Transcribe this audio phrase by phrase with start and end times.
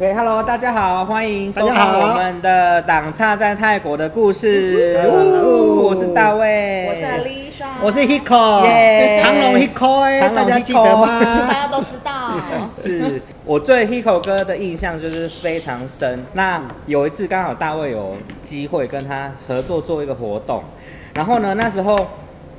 [0.00, 4.98] OK，Hello，大家好，欢迎收看我们的党差在泰国的故事。
[5.04, 11.52] 哦我是大卫，我是 Alicia，我是 Hiko，耶长隆 Hiko，哎长隆大家记得 大？
[11.52, 12.40] 家都知道，
[12.82, 13.20] 是。
[13.44, 16.24] 我对 Hiko 哥的印象就是非常深。
[16.32, 20.64] 那有一次刚好大卫有机会跟他合作做一个活动，
[21.12, 22.06] 然后呢，那时候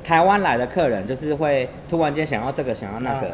[0.03, 3.31] 台湾来的客人就是会突然间想要这个想要那个。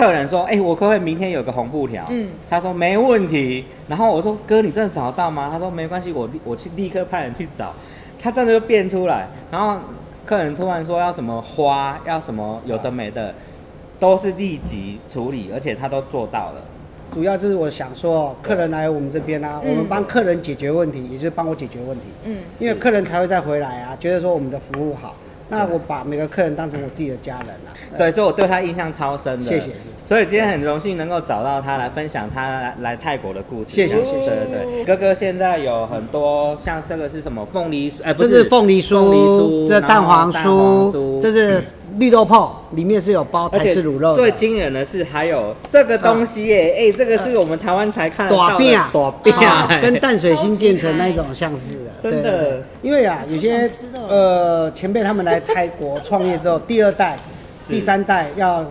[0.00, 3.64] 啊客人说：“哎、我可不可以明天有个红布条？”嗯他说没问题。
[3.88, 7.72] 然后我说：“哥，你真的找得到吗？”他说：“没关系，我立我去立刻派人去找。”
[8.22, 9.28] 他真的就变出来。
[9.50, 9.78] 然后
[10.24, 13.34] 客人突然说要什么花，要什么有的没的，
[13.98, 16.60] 都是立即处理，而且他都做到了。
[17.12, 25.16] 主要就是我想说，客人来我们这边啊，嗯我们帮客人解决问题，也就是帮我解决问题，嗯，因为客人才会再回来啊，觉得说我们的服务好，
[25.50, 27.74] 那我把每个客人当成我自己的家人啊。
[27.98, 29.46] 对，所以我对他印象超深的。
[29.46, 33.70] 谢谢所以今天很荣幸能够找到他来分享他来来泰国的故事。
[33.70, 38.00] 谢谢谢谢对对对，哥哥现在有很多像这个是什么凤梨酥？
[38.02, 41.62] 呃，不这是凤梨凤梨酥，这蛋黄酥，这是
[41.98, 44.16] 绿豆泡，里面是有包台而且式卤肉的。
[44.16, 49.68] 最惊人的是还有这个东西耶，哎、这个是我们台湾才看得到的短变啊。
[49.82, 52.62] 跟淡水新建成那一种像是的， 真的。
[52.82, 53.68] 因为啊，有些
[54.08, 57.16] 呃前辈他们来泰国创业之后， 第二代、
[57.68, 58.64] 第三代要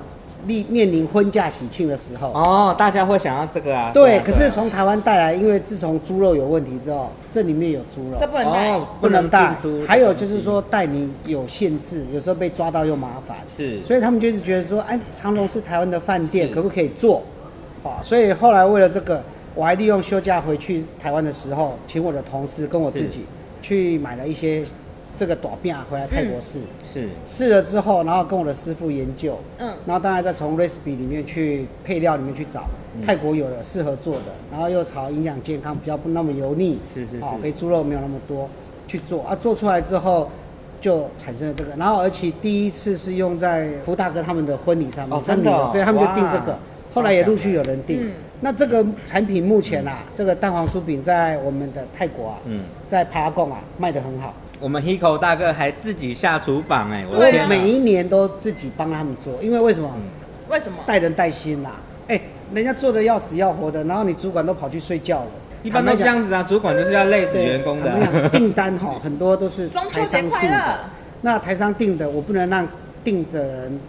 [0.48, 3.92] 历面临婚嫁喜庆的时候，哦，大家会想要这个啊？
[3.94, 9.86] 对，啊可是从台湾带来，因为自从猪肉有问题之后，这里面有猪肉这，不能带哦，不能带进猪。
[9.86, 13.38] 还有就是说带你有限制，有时候被抓到又麻烦。
[13.56, 17.22] 是所以他们就是觉得说，哎，长隆是台湾的饭店，可不可以做？
[17.84, 19.24] 啊，所以后来为了这个，
[19.56, 23.26] 我还利用休假回去台湾的时候，请我的同事跟我自己
[23.62, 24.64] 去买了一些
[25.20, 26.62] 这个短片回来泰国试。
[26.92, 27.10] 是。
[27.28, 29.68] 试了之后，然后跟我的师傅研究，嗯。
[29.86, 32.64] 然后当然再从 recipe 里面去配料里面去找、
[33.06, 37.24] 泰国有的适合做的，然后又朝营养健康比较不那么油腻，是是是。
[37.24, 38.50] 啊，肥猪肉没有那么多
[38.88, 39.24] 去做。
[39.24, 40.30] 啊，做出来之后
[40.80, 46.54] 就产生了这个，然后而且第一次是用在福大哥他们的婚礼上面，哦真的对他们就订这个。
[46.54, 46.60] 哇，
[46.94, 48.08] 后来也陆续有人订。
[48.08, 48.12] 嗯。
[48.42, 52.64] 那这个产品目前啊，这个蛋黄酥饼在我们的泰国啊，嗯。
[52.88, 54.34] 在帕拉贡啊卖得很好。
[54.60, 59.92] 我们 Hiko 大哥还自己下厨房哎，我我的天哪每一年都自己帮他们做，因为为什么？
[59.96, 60.02] 嗯
[60.50, 60.80] 为什么？
[60.86, 61.70] 带人带心呐、
[62.08, 62.20] 哎、
[62.56, 65.32] 人家做的要死要活的，然后你主管都跑去睡觉了。
[65.62, 68.28] 一般都这样子啊，主管就是要累死员工的。
[68.30, 70.80] 订单哈，很多都是 中秋台商节快乐订的。
[71.22, 72.68] 那台商订的，我不能让
[73.04, 73.80] 订的人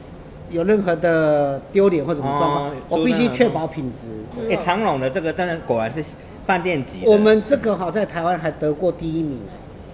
[0.50, 4.08] 有任何的丢脸或什么状况，哦我必须确保品质。
[4.50, 6.04] 哎，长隆的这个真的果然是
[6.44, 7.00] 饭店级。
[7.06, 9.40] 我们这个好在台湾还得过第一名，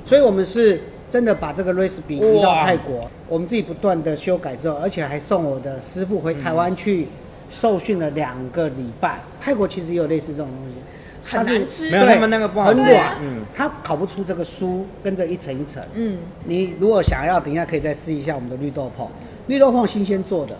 [0.06, 0.80] 所以我们是
[1.10, 7.08] 真的把这个 recipe 移到泰国，我们自己不断的修改之后，而且还送我的师傅回台湾去
[7.50, 9.18] 受训了两个礼拜。
[9.40, 12.80] 泰国其实也有类似这种东西，很难吃对没有他们那个不好吃。
[12.80, 13.42] 很软嗯。
[13.52, 15.82] 它烤不出这个酥，跟着一层一层。
[15.94, 19.08] 嗯，你如果想要，等一下可以再试一下我们的绿豆椪，
[19.48, 20.54] 绿豆椪新鲜做的，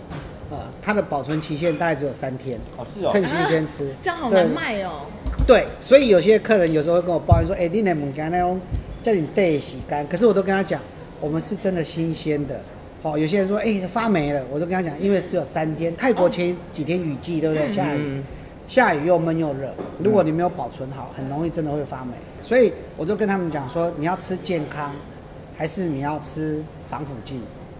[0.51, 3.09] 啊，它的保存期限大概只有三天，哦是哦。
[3.11, 3.89] 趁新鲜吃。
[4.01, 4.43] 这样好对。
[4.43, 5.01] 难卖哦。
[5.45, 8.59] 对，所以有些客人有时候会跟我抱怨说：“哎、你那物件那种
[9.07, 10.81] 叫你带洗干。”可是我都跟他讲，
[11.21, 12.61] 我们是真的新鲜的。
[13.01, 17.69] 好、有些人说：“哎、发霉了。”我就跟他讲，因为只有三天，泰国前几天雨季，对不对？
[17.69, 18.23] 下雨，嗯
[18.67, 19.73] 下雨又闷又热，
[20.03, 22.11] 如果你没有保存好，很容易真的会发霉。
[22.41, 24.93] 所以我就跟他们讲说：你要吃健康，
[25.55, 27.39] 还是你要吃防腐剂？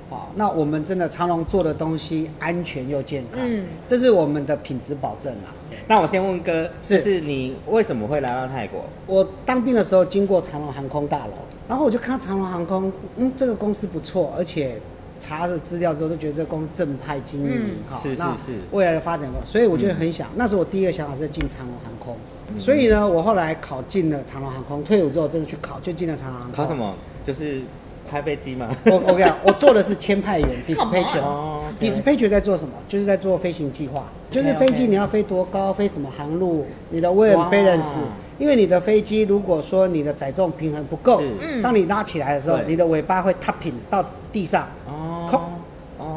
[0.09, 5.53] 好、那我们真的长隆做的东西安全又健康，嗯这是我们的品质保证啊。
[5.88, 8.85] 那我先问哥，是就是你为什么会来到泰国？
[9.06, 11.34] 我当兵的时候经过长隆航空大楼，
[11.68, 14.75] 然后我就看到长隆航空，嗯，这个公司不错，而且
[15.19, 22.16] 查了资料之后就觉得这个公司正派经营嗯，好、是是那是未来的发展，所以我就很想，那时候我第一个想法是进长隆航空，
[22.59, 26.63] 所以呢，我后来考进了长隆航空，退伍之后真的去考，就进了长隆航空。
[26.63, 26.75] 考什？
[26.75, 26.95] 么？
[27.24, 27.62] 就是
[28.09, 28.69] 开飞机吗？
[28.85, 31.19] 我我跟你讲，我做的是签派员 dispatcher。
[31.19, 32.73] 哦，OK dispatcher 在做什么？
[32.88, 37.95] 就是在做飞行计划，就是飞机你要飞多高，飞什么航路，你的 weight and balance。
[38.40, 41.19] 因为你的飞机如果说你的载重平衡不够
[41.63, 45.50] 当你拉起来的时候，你的尾巴会 tapping 到地上，哦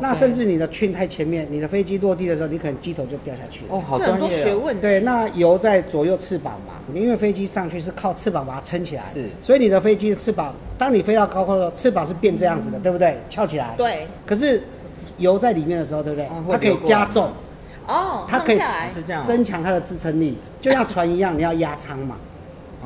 [0.00, 3.76] 那甚至你的圈太前面，你的飞机落地的时候，你可能机头就掉下去了。
[3.76, 4.44] 哦，好这很多专业哦。
[4.44, 4.80] 学问。
[4.80, 13.18] 对，那油在左右翅膀嘛，因为飞机上去是靠翅膀把它撑起来，是所以你的飞机的翅膀，当你飞到高空的时候，翅膀是变这样子的，对不对？
[13.28, 13.74] 翘起来。。
[13.76, 14.62] 对，可是
[15.18, 16.28] 油在里面的时候，对不对？
[16.50, 17.30] 它可以加重，
[17.86, 22.16] 哦，它可以下来是这样哦增强它的支撑力，就像船一样，你要压舱嘛，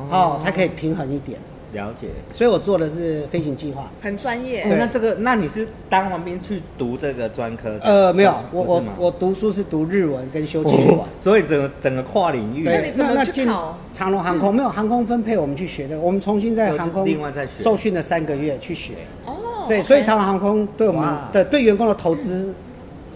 [0.09, 1.39] 哦，才可以平衡一点。
[1.75, 2.07] 了解。
[2.33, 3.87] 所以我做的是飞行计划。
[4.01, 4.63] 很专业。
[4.63, 7.77] 对，那这个，那你是当完兵去读这个专科？
[7.83, 11.03] 呃，没有，我我我读书是读日文跟修气管哦。
[11.19, 18.93] 所以整个整个跨领域，那你怎么去进考长龙航空没有航空分配我们去学的，我们重新在航空另外再学受训了三个月去学。
[19.25, 22.53] 哦，对所以长龙航空对我们哇的对员工的投资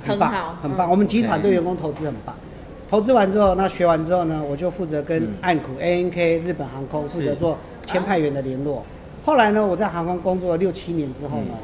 [0.05, 0.87] 棒很好，很棒。
[0.87, 2.35] 嗯我们集团对对员工投资很棒。
[2.89, 7.55] 投资完之后，那学完之后呢，我就负责跟嗯岸谷 ANK 日本航空负责做
[7.89, 8.83] 签派员的联络。
[9.25, 11.57] 后来呢，我在航空工作了六七年之后呢，嗯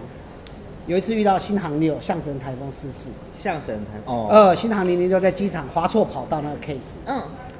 [0.87, 6.93] 有一次遇到新航六象神台风失事，象神台哦，呃，新航零零六在机场滑错跑道那个 case。
[7.05, 7.17] 嗯，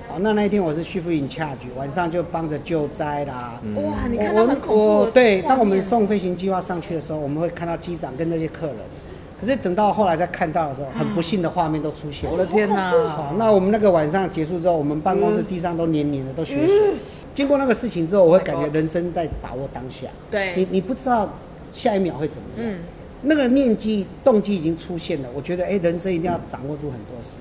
[0.09, 3.59] 哦，那那一天我是续副 in charge，晚上就帮着救灾啦。
[3.63, 8.77] 嗯哇，你我看到很恐怖对，当我们送飞行计划上去的时候，我们会看到机长跟那些客人。
[9.39, 12.29] 可是等到后来再看到的时候，很不幸的画面都出现。
[12.31, 12.91] 我的天哪！
[13.09, 16.93] 好，那我们那个晚上结束之后，我们办公室地上都黏黏的，都血水。
[17.33, 20.07] 经过那个事情之后，我会感觉人生在把握当下。
[20.31, 21.29] 对你你不知道
[21.73, 22.71] 下一秒会怎么样。
[22.71, 22.79] 嗯
[23.27, 27.37] 那个念机动机已经出现了，我觉得哎、人生一定要掌握住很多事。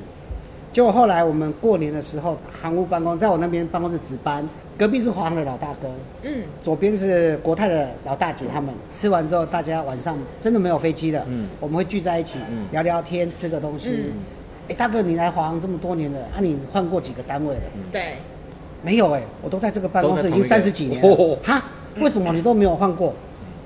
[0.73, 5.89] 结果后来我们过年的时候，航务办公在我那边办公室值班，隔壁是华航的老大哥，
[6.23, 8.75] 嗯，左边是国泰的老大姐他们。
[8.91, 11.47] 吃完之后，大家晚上真的没有飞机了，嗯。
[11.61, 12.67] 我们会聚在一起、嗯。
[12.73, 13.91] 聊聊天，吃个东西。
[13.91, 14.13] 嗯。
[14.69, 17.63] 哎、大哥，你来华航这么多年了，啊，你换过几个单位了？
[17.93, 18.15] 对，
[18.83, 21.09] 没有哎、我都在这个办公室已经三十几年了。
[21.09, 21.39] 哦。
[21.43, 21.63] 哈，
[22.01, 23.15] 为什么你都没有换过？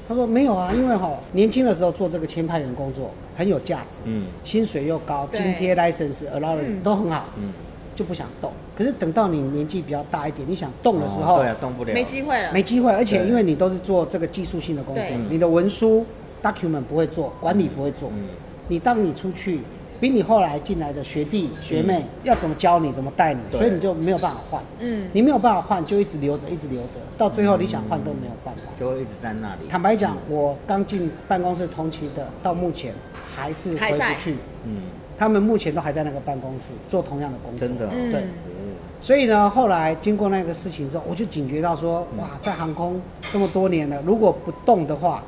[0.08, 4.26] 他说没有啊，因为哈年轻的时候做这个签派员工作很有价值，嗯。
[4.43, 6.81] 薪水又高，津贴、license、allowance 嗯。
[6.82, 7.52] 都很好，嗯，
[7.98, 8.52] 就不想动。
[8.76, 16.06] 可是等到你年纪比较大一点，你想动的时候，哦对啊，动不了，没机会了，没机会，而且因为你都是做这个技术性的工作，你的文书
[16.40, 18.08] document 不会做，管理不会做。
[18.10, 18.28] 嗯
[18.70, 19.62] 你当你出去，
[19.98, 24.62] 比你后来进来的学弟学妹要怎么教你，怎么带你，所以你就没有办法换。
[24.78, 28.62] 嗯，你没有办法换，就一直留着，一直留着，到最后你想换都没有办法。
[28.78, 29.62] 就会一直在那里。
[29.70, 32.92] 坦白讲，我刚进办公室同期的，到目前
[33.34, 34.36] 还是回不去。
[34.66, 34.82] 嗯，
[35.19, 37.67] 他们目前都还在那个办公室做同样的工作。
[37.67, 38.20] 真的对。
[38.20, 38.25] 哦
[39.00, 43.00] 所以呢，后来经过那个事情之后，我就警觉到说，哇，在航空
[43.31, 45.23] 这么多年了，如果不动的话，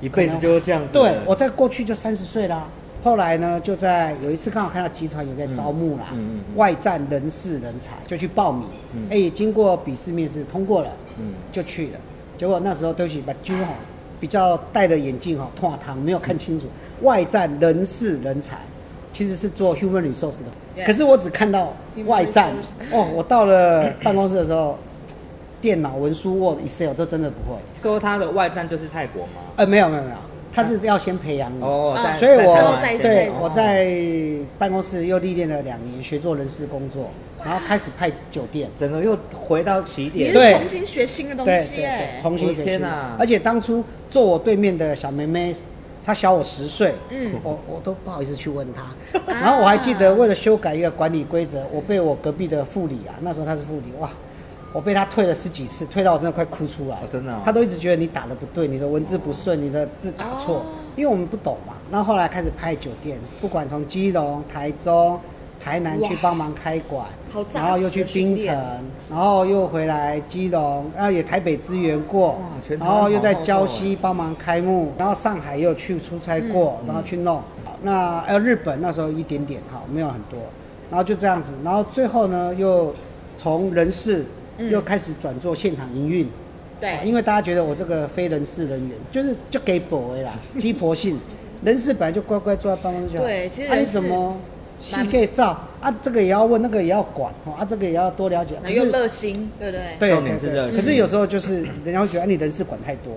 [0.00, 0.94] 一辈子就是这样子。
[0.94, 2.68] 对我在过去就三十岁啦。
[3.02, 8.64] 后来呢，就在有一次刚好看到集团有在招募啦，嗯嗯嗯嗯外站人事人才，就去报名。
[8.94, 11.98] 嗯哎、经过笔试面试通过了，嗯就去了。
[12.36, 13.72] 结果那时候对不起，把军哈
[14.20, 16.68] 比较戴的眼镜哈，通堂没有看清楚，
[17.02, 18.58] 外站人事人才
[19.12, 20.84] 其实是做 human resource 的。
[20.86, 21.74] 可是我只看到
[22.06, 22.52] 外站。
[22.92, 24.78] 哦，我到了办公室的时候，
[25.60, 27.58] 电脑文书 Word Excel 这真的不会。
[27.82, 29.42] 说他的外站就是泰国吗？
[29.56, 30.16] 呃，没有没有没有，
[30.52, 31.60] 他是要先培养你。
[31.60, 33.92] 哦，所以我对我在
[34.56, 37.10] 办公室又历练了两年，学做人事工作，
[37.44, 40.32] 然后开始派酒店，整个又回到起你点。
[40.32, 40.52] 是对。
[40.52, 42.88] 重新学新的东西哎对，，重新我学习的。
[43.18, 45.52] 而且当初坐我对面的小妹妹，
[46.02, 49.20] 她小我十岁，嗯我我都不好意思去问他。
[49.26, 54.08] 然后我还记得为了修改一个管理规则，我被我隔壁的副理啊，那时候他是副理，哇。
[54.70, 56.96] 我被他退了十几次，退到我真的快哭出来。
[56.96, 61.72] 哦真的哦他都一直觉得你打的不对，你的文字不顺，你的字打错，哦因为我们不懂嘛。
[61.90, 65.18] 然后后来开始拍酒店，不管从基隆、台中、
[65.68, 68.46] 台南去哇帮忙开馆好，然后又去槟城，
[69.10, 72.40] 然后又回来基隆，然后也台北支援过
[72.80, 77.36] 然后又在礁溪帮忙开幕，然后上海又去出差过，嗯然后去弄。
[77.64, 80.40] 好那呃日本那时候一点点哈，没有很多，
[80.90, 82.94] 然后就这样子，然后最后呢又
[83.36, 84.24] 从人事
[84.56, 86.24] 嗯又开始转做现场营运。
[86.24, 86.30] 啊
[86.80, 91.18] 对，因为大家觉得我这个非人事人员就是就给博的啦，鸡婆性。
[91.64, 94.36] 人事本来就乖乖坐在办公室对其实人事怎么
[94.78, 95.94] 戏可以照啊？
[96.00, 98.54] 这个也要问，那个也要管哦，啊，这个也要多了解。
[98.62, 99.96] 可是然后又热心，对不对？
[99.98, 103.12] 对是热心可是有时候就是人家会觉得、啊、你人事管太多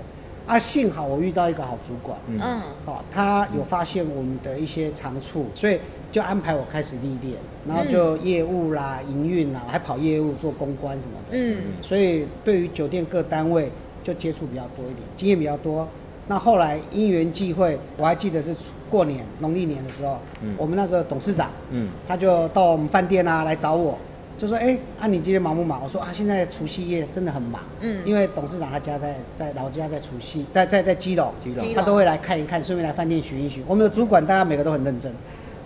[0.46, 0.58] 啊。
[0.60, 5.80] 幸好我遇到一个好主管，嗯嗯，哦，他有发现我们的一些长处，所以
[6.12, 11.38] 就安排我开始历练，然后就业务啦、营运啦，还跑业务、做公关什么的。
[11.38, 13.72] 嗯，所以对于酒店各单位
[14.04, 15.88] 就接触比较多一点，经验比较多。
[16.32, 18.56] 那后来因缘际会，我还记得是
[18.90, 23.98] 过年农历年的时候，嗯我们那时候董事长，嗯他就到我们饭店啊来找我，
[24.38, 33.62] 就说：“哎、啊你今天忙不忙？”我说：“啊，现在除夕夜真的很忙，嗯因为董事长他家在在老家在除夕，在在在基隆，基隆他都会来看一看，顺便来饭店巡一巡。
[33.68, 35.12] 我们的主管大家每个都很认真，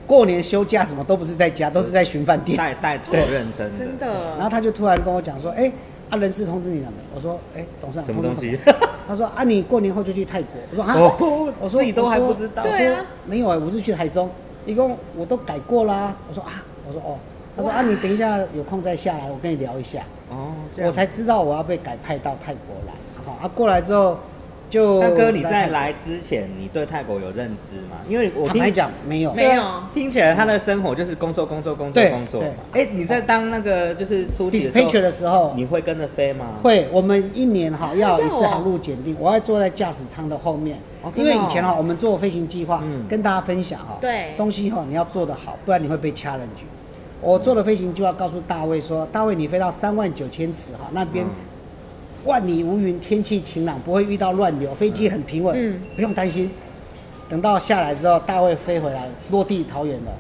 [0.08, 2.58] 过年休假什么都不是在家，都是在巡饭店。
[2.58, 4.08] 带带头对认真的，真的。
[4.34, 5.72] 然后他就突然跟我讲说：“哎、
[6.10, 11.16] 啊，人事通知你了没？”我说：“哎、董事长什么东西通知什么？” 他说：“啊，你过年后就去泰国。”我说：“啊，哦
[11.62, 14.30] 我说自己都还不知道我说对啊没有哎、我是去台中，
[14.66, 16.16] 一共我都改过啦。
[16.28, 16.52] 我说啊，
[16.88, 17.18] 我说哦，
[17.56, 20.02] 他说啊，你等一下有空再下来，我跟你聊一下。
[20.30, 22.94] 哦，这样我才知道我要被改派到泰国来。
[23.26, 24.18] 好啊，过来之后
[24.70, 27.98] 就大哥，你在来之前，你对泰国有认知吗？
[28.10, 32.52] 因为我听国坦白讲没有，没有听起来他的生活就是工作、工作、工作、对工作对。
[32.74, 36.60] 哎，你在当那个就是出题 dispatcher 的时候你会跟着飞吗？。
[36.62, 46.66] 会，我们一年哈要一次航路检定，我要坐在驾驶舱的后面，因哦真的哦为以前哈我们做飞行计划，嗯跟大家分享哈，对东西哈你要做得好，不然你会被 challenge。
[47.22, 51.30] 我做的飞行计划告诉大卫说，大卫你飞到三万九千尺哈，那边嗯
[52.26, 56.50] 万里无云，天气晴朗，不会遇到乱流，飞机很平稳，嗯不用担心。
[57.30, 60.12] 等到下来之后，大卫飞回来，落地桃园了。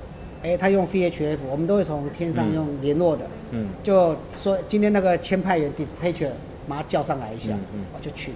[0.43, 6.29] 哎，他用 VHF，我们都会从天上嗯用联络的，嗯就说今天那个签派员 dispatcher
[6.67, 8.31] 把他叫上来一下，嗯嗯我就去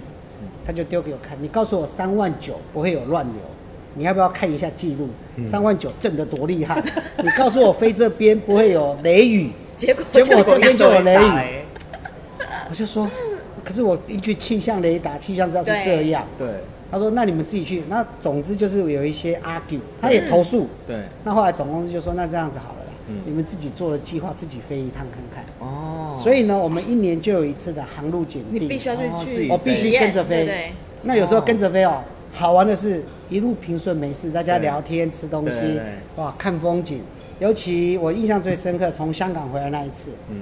[0.66, 3.36] 他就丢给我看，你告诉我三万九不会有乱流，
[3.94, 5.08] 你要不要看一下记录？
[5.36, 6.82] 嗯三万九震得多厉害？
[7.22, 11.52] 你告诉我飞这边不会有雷雨，结果结果这边就有雷雨，哎
[12.68, 13.08] 我就说，
[13.70, 16.26] 可是我一句气象雷达，气象知道是这样。
[16.36, 16.48] 对
[16.90, 20.66] 他说那你们自己去，那总之就是有一些 argue，他也投诉。
[20.88, 25.44] 对那后来总公司就说那这样子好了啦，嗯你们自己做了计划自己飞一趟看看。
[25.60, 30.44] 哦，所以呢，我们一年就有一次的航路检定，你必须要去哦必须跟着飞。
[30.44, 30.72] 对对
[31.02, 35.78] 那有时候跟着飞哦，好玩的是一路平顺没事，大家聊天吃东西
[36.16, 37.00] 哇，看风景。
[37.38, 40.40] 尤其我印象最深刻，从香港回来那一次，嗯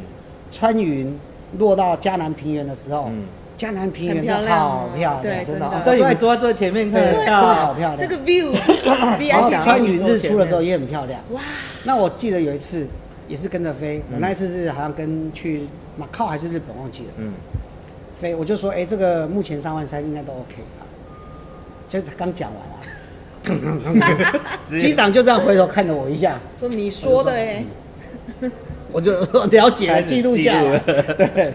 [0.50, 1.14] 穿云
[1.58, 3.22] 落到嘉南平原的时候，嗯。
[3.56, 5.52] 嘉南平原真的很漂亮好漂亮，对真的。
[5.52, 5.66] 真的。
[5.66, 7.98] 哦对，你坐在坐在最前面看对真的，好漂亮。
[8.00, 8.52] 那个 view，
[9.28, 11.20] 然后穿云日出的时候也很漂亮。
[11.32, 11.40] 哇，
[11.82, 12.86] 那我记得有一次
[13.26, 14.14] 也是跟着飞，嗯。
[14.14, 17.08] 我那一次是好像跟去马靠还是日本忘记了。
[17.16, 17.32] 嗯。
[18.14, 20.86] 飞，我就说，哎、这个目前三万三应该都 OK 啊。
[21.88, 24.40] 这才刚讲完啊，
[24.78, 27.64] 机长就这样回头看了我一下，说你说的哎，
[28.92, 29.12] 我就
[29.50, 30.60] 了解记录下
[31.16, 31.52] 对，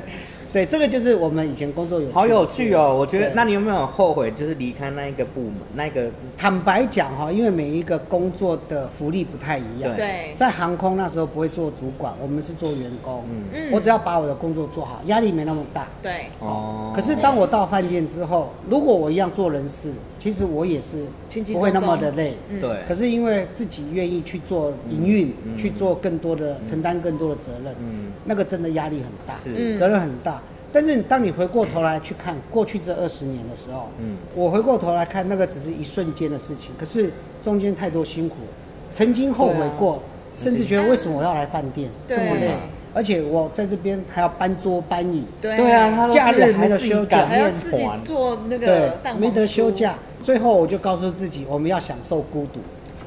[0.51, 2.95] 对，这个就是我们以前工作有好有趣哦！
[2.95, 6.07] 我觉得，那你有没有后悔，就是离开那一个部门，那个？
[6.37, 9.95] 坦白讲哈，因为每一个工作的福利不太一样。
[9.95, 13.23] 对，在航空那时候不会做主管，我们是做员工。
[13.27, 13.43] 嗯。
[13.51, 13.71] 嗯。
[13.71, 15.87] 我只要把我的工作做好，压力没那么大。
[16.03, 19.91] 对，哦，可是当我到饭店之后，如果我一样做人事，
[20.23, 20.99] 其实我也是
[21.51, 22.37] 不会那么的累。
[22.47, 22.61] 嗯。
[22.61, 28.13] 对，可是因为自己愿意去做营运，去做更多的、承担更多的责任，嗯。
[28.23, 30.41] 那个真的压力很大，责任很大。
[30.71, 34.15] 但是当你回过头来去看过去这二十年的时候，嗯。
[34.33, 37.11] 我回过头来看，那个只是一瞬间的事情，可是
[37.41, 38.37] 中间太多辛苦，
[38.91, 40.01] 曾经后悔过，
[40.37, 42.49] 甚至觉得为什么我要来饭店这对么累，
[42.93, 45.57] 而且我在这边还要搬桌搬椅，对。
[45.57, 47.25] 对啊，假日还得休假。
[47.25, 49.95] 还要自己做那个蛋，黄没得休假。
[50.23, 52.59] 最后我就告诉自己，我们要享受孤独。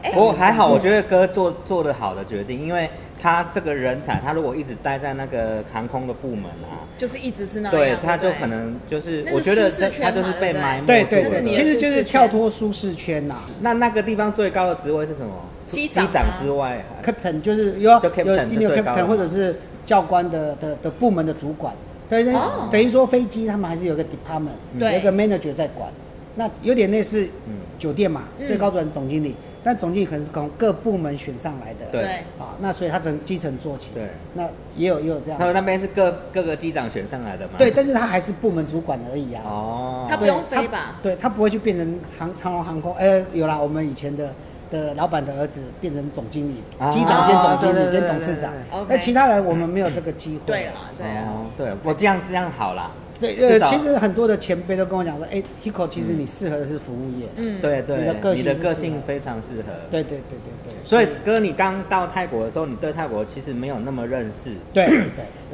[0.02, 0.12] 哎。
[0.12, 2.88] 不过还好，我觉得哥做做的好的决定，因为
[3.20, 13.37] 他这个人才，他如果一直待在那个航空的部门啊，就是一直是那样，对，他就可能就是我觉得他他就是被埋没对对对，其实就是跳脱舒适圈呐。
[13.61, 15.32] 那那个地方最高的职位是什么？
[15.68, 21.75] 机长长之外，captain 就是有就有 senior captain 或者是教官的的的部门的主管，
[22.08, 24.94] 对对哦，等于说飞机他们还是有个 department，对。
[24.94, 25.90] 有个 manager 在管，
[26.37, 27.55] 那有点类似嗯。
[27.78, 28.47] 酒店嘛，嗯。
[28.47, 32.02] 最高主管总经理，但总经理可能是从各部门选上来的，对。
[32.02, 32.14] 对。
[32.38, 34.45] 啊，那所以他从基层做起，对，那
[34.76, 35.38] 也有也有这样。
[35.38, 37.52] 他，们那边是各各个机长选上来的嘛？
[37.59, 40.97] 对，但是他还是部门主管而已啊，哦，他不用飞吧？
[41.02, 44.33] 对他不会去变成航长龙航空，呃，有啦，我们以前的
[44.71, 48.52] 的老板的儿子变成总经理，啊机长兼总经理兼董事长。
[48.88, 50.40] 那其他人我们没有这个机会。
[50.47, 52.90] 对啦，对啊，哦，对，我这样这样好啦。
[53.20, 57.26] 对，呃，其实很多的前辈都跟我讲说，哎，Hiko，其实你适合的是服务业。
[57.37, 59.73] 嗯，对对，你的个性你的个性非常适合。
[59.90, 60.75] 对对对对对。
[60.85, 64.50] 所以哥，你刚到泰国的时候，你对泰国其实没有那么认识。
[64.73, 65.04] 对对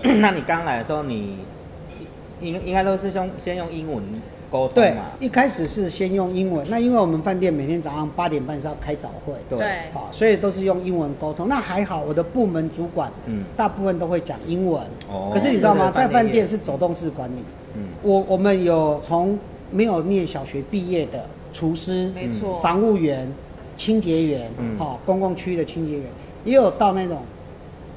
[0.03, 1.37] 对 那你刚来的时候，你
[2.41, 4.03] 应应该都是用先用英文
[4.53, 11.49] 沟通对嘛？，一开始是先用英文，那因为我们饭店每天早上八点半是要开早会，对对好，所以都是用英文沟通。
[11.49, 14.83] 那还好，我的部门主管，嗯大部分都会讲英文。
[15.11, 15.91] 哦可是你知道吗？
[15.91, 17.43] 在饭店是走动式管理。
[17.75, 19.39] 嗯我我们有从
[19.71, 23.27] 没有念小学毕业的厨师，没错，防务员、
[23.79, 26.05] 清洁员，嗯哦，公共区的清洁员，
[26.45, 27.23] 也有到那种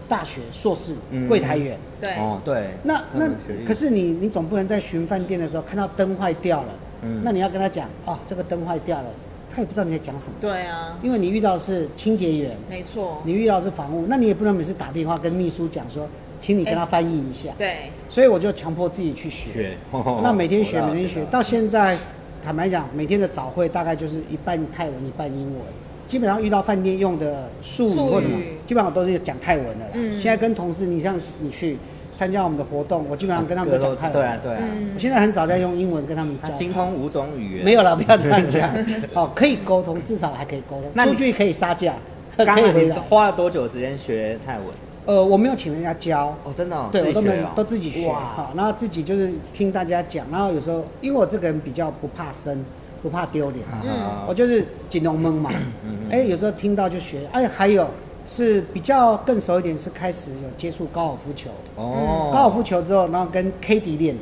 [0.08, 1.28] 大学硕士、嗯。
[1.28, 1.78] 柜台员。
[2.00, 2.70] 对，哦，对。
[2.84, 3.30] 那那
[3.66, 6.70] 可是你你总不能在巡饭店的时候看到灯坏掉了，
[7.04, 7.22] 嗯。
[7.24, 9.08] 那你要跟他讲哦，这个灯坏掉了，
[9.50, 16.08] 他也不知道你在讲什么，对啊，因为你遇到的是清洁员，没错，你遇到的是房务，那你也不能每次打电话跟秘书讲说，
[16.42, 19.52] 请你跟他翻译一下，对，所以我就强迫自己去学。
[19.52, 19.78] 学，
[20.22, 21.98] 那每天学，每天学，到现在，
[22.44, 25.62] 坦白讲，每天的早会大概就是一半泰文，一半英文。
[26.08, 29.92] 基本上遇到饭店用的术语或什么，基本上都是讲泰文的啦。
[29.94, 31.78] 嗯现在跟同事，你像你去
[32.16, 34.14] 参加我们的活动，我基本上跟他们歌都都讲泰文。
[34.14, 36.52] 对啊对啊，嗯我现在很少在用英文跟他们交谈。
[36.52, 37.66] 他精通五种语言。
[37.66, 38.70] 没有了，不要这样讲。
[39.14, 41.94] 哦，可以沟通，至少还可以沟通，你出去可以杀价，
[42.38, 42.92] 刚才你。
[43.10, 44.68] 花了多久时间学泰文？
[45.06, 52.66] 呃，我没有请人家教，哦，真的哦，对我都没都自己学哇好，然后自己就是听大家讲，然后有时候因为我这个人比较不怕生，
[53.06, 54.26] 不怕丢脸，嗯。
[54.28, 55.52] 我就是紧龙蒙嘛。
[55.84, 57.88] 嗯，哎，有时候听到就学，哎，还有
[58.26, 64.22] 是比较更熟一点，是开始有接触高尔夫球，哦，高尔夫球之后，然后跟 K D 练的，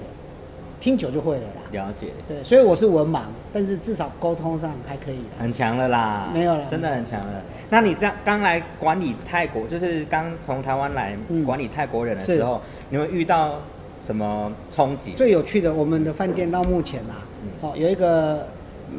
[0.82, 1.62] 听久就会了啦。
[1.72, 3.22] 了解，对，所以我是文盲，
[3.54, 5.20] 但是至少沟通上还可以。
[5.40, 6.66] 很强了啦，没有了。
[6.70, 7.42] 真的很强了。
[7.70, 11.46] 那你这样刚来管理泰国，就是刚从台湾来嗯。
[11.46, 12.60] 管理泰国人的时候，
[12.90, 13.62] 你会遇到
[14.02, 15.14] 什么冲击？
[15.14, 17.50] 最有趣的，我们的饭店到目前啊，嗯。
[17.62, 18.46] 哦，有一个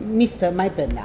[0.06, 0.50] Mr.
[0.50, 1.02] 买本来，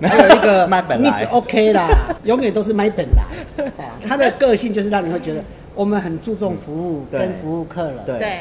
[0.08, 1.88] 还有一个 Miss OK 啦，
[2.24, 3.64] 永远都是买本来。
[3.78, 5.42] 哦， 他的个性就是让你会觉得
[5.74, 7.96] 我们很注重服务跟服务客人。
[8.06, 8.18] 对。
[8.18, 8.38] 对，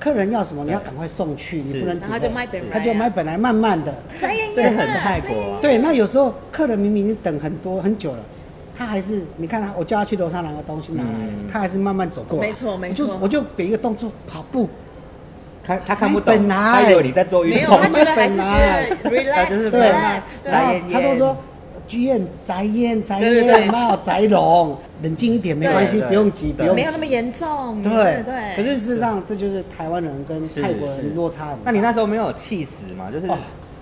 [0.00, 2.70] 客人要什么，你要赶快送去，你不能他就 delay 本来啊。
[2.72, 3.92] 他就买本来，慢慢的。
[4.20, 8.18] 这很泰国对，那有时候客人明明等很多很久了，
[8.76, 11.08] 他还是你看他，我叫他去楼上拿个东西拿来
[11.50, 12.46] 他还是慢慢走过来。
[12.46, 14.68] 没错没我就错我就给一个动作跑步，
[15.68, 17.88] 他他看不懂，他以为你在做运没有，动他。
[17.88, 19.80] 觉得还是觉得 relax 就是对
[20.50, 21.36] 然后他都说
[21.86, 28.56] 剧院宅烟宅烟，妈有宅龙，冷静一点没关系，不用急，不用急没有那么严重，对对对。
[28.56, 31.62] 可是事实上，这就是台湾人跟泰国人落差很大。
[31.64, 33.08] 那你那时候没有气死吗？
[33.12, 33.36] 就是哦，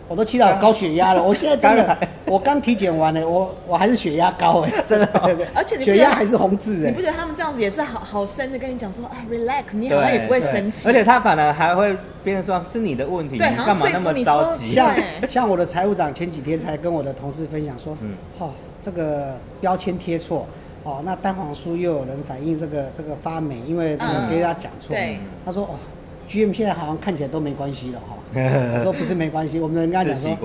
[0.08, 1.22] 我都气到高血压了。
[1.24, 5.08] 我现在真的，我刚体检完了，我我还是血压高哎， 真的
[5.54, 7.00] 而且血压还是红字哎你不。
[7.00, 14.66] 觉得他们这样子也是好好生的跟你讲说啊 relax，你好像也不会生气，而且他反而还会变成说是你的问题，你干嘛那么着急？
[14.66, 14.94] 像
[15.28, 18.50] 像我的财务长前几天才跟我的同事分享说，嗯哦，
[18.82, 20.46] 这个标签贴错，
[20.84, 23.96] 哦，那蛋黄酥又有人反映这个这个发霉，因为
[24.30, 24.94] 给他讲错。
[24.94, 25.70] 对他说哦
[26.28, 28.16] ，GM 现在好像看起来都没关系了哈。
[28.76, 30.36] 我说不是没关系，我们人跟他讲说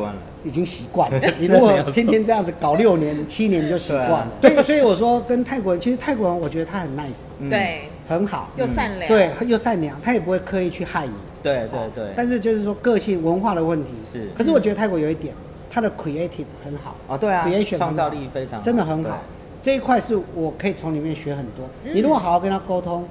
[0.44, 1.22] 已经习惯了。
[1.38, 4.28] 你如果天天这样子搞六年、七年就习惯了。
[4.40, 7.50] 对，所以我说跟泰国人，其实泰国人我觉得他很 nice，嗯。
[7.50, 11.14] 对，很好，又善良，对，又善良，他也不会刻意去害你。
[11.44, 13.94] 对对对，但是就是说个性文化的问题。
[14.12, 14.30] 是。
[14.36, 15.34] 可是我觉得泰国有一点，
[15.70, 16.96] 他的 creative 很好。
[17.08, 19.10] 啊对啊 creation 创造力非常真的很好。
[19.10, 19.18] 对。
[19.62, 21.66] 这一块是我可以从里面学很多。
[21.84, 21.92] 嗯。
[21.94, 23.06] 你如果好好跟他沟通，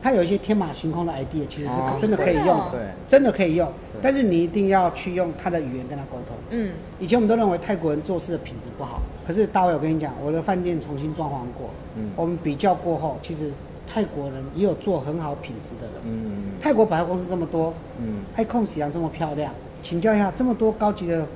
[0.00, 3.70] 他有一些天马行空的 idea，其实是哦真的可以用真的真的可以用。
[4.00, 6.36] 但是你一定要去用他的语言跟他沟通。
[6.50, 13.50] 嗯，以前我们都认为泰国人做事的品质不好，可是大卫，我跟你讲，我的饭店重新装潢过，嗯我们比较过后，其实
[13.86, 15.94] 泰国人也有做很好品质的人。
[16.04, 21.26] 嗯泰国百货公司这么多，嗯 icon 喜洋这么漂亮，请教一下，这么多高级的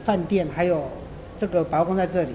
[0.00, 0.82] 饭店，还有
[1.36, 2.30] 这个百货公司在这里，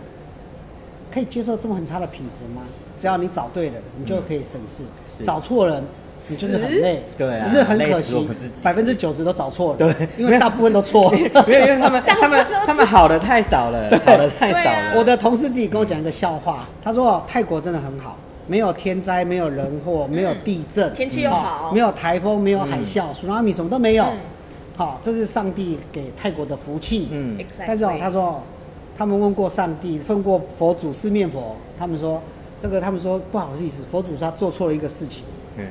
[1.12, 2.62] 可以接受这么很差的品质吗？
[3.04, 4.84] 只要你找对人，你就可以省事；
[5.18, 5.84] 是找错人，
[6.30, 7.04] 你就是很累。
[7.18, 8.26] 对啊只是很可惜
[8.64, 9.78] 百分之九十都找错了。
[9.78, 11.12] 对因为大部分都错。
[11.12, 11.20] 没
[11.54, 14.98] 有，因为他们他们他们好的太少了，好的太少了。
[14.98, 24.18] 我的同事自己跟我讲一个笑话，他说哦泰国真的很好，没有天灾，没有人祸，没有地震，天气又哦好没有台风，没有海啸，苏拉米什么都没有嗯。
[24.78, 27.10] 好，这是上帝给泰国的福气。
[27.12, 27.38] 嗯
[27.68, 28.42] 但是哦，他说哦，
[28.98, 32.22] 他们问过上帝，问过佛祖四面佛，他们说
[32.64, 35.24] 这个，他们说不好意思，佛祖他做错了一个事情，
[35.58, 35.66] 嗯，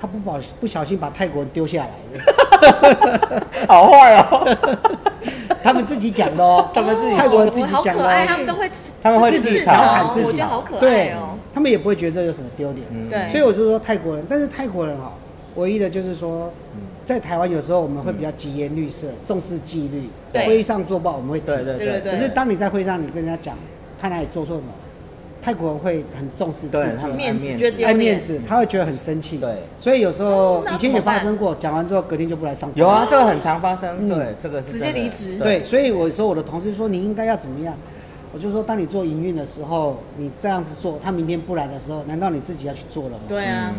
[0.00, 3.42] 他不保不小心把泰国人丢下来了。
[3.66, 4.56] 好坏哦。
[5.62, 8.70] 他们自己讲的哦， 他们自己泰国人自己讲的哦，他们都会
[9.02, 12.86] 他们会自自嘲调侃自己我觉得好可对爱哦。，他们也不会觉得这有什么丢脸。
[12.92, 15.12] 嗯对所以我就说泰国人，但是泰国人哈，
[15.56, 23.56] 唯一的就是说嗯，在台湾有时候我们会比较疾言绿色，重视纪律，对会议上做报我们会提对对对对可是当你在会上你跟人家讲
[24.00, 24.68] 看哪里做错什么，
[25.42, 26.88] 泰国人会很重视自尊。
[26.88, 29.38] 对他们面子爱面子觉得爱面子，他会觉得很生气。
[29.38, 32.78] 对，所以有时候以前也发生过，讲完之后隔天就不来上班。
[32.78, 33.96] 有啊，这个很常发生。
[34.00, 37.74] 嗯对，这个是直接离职对，，所以我说我的同事说你应该要怎么样，
[38.32, 43.22] 我就说当你做营运的时候，你这样子做，他明天不来的时候，难道你自己要去做了吗？
[43.28, 43.74] 对啊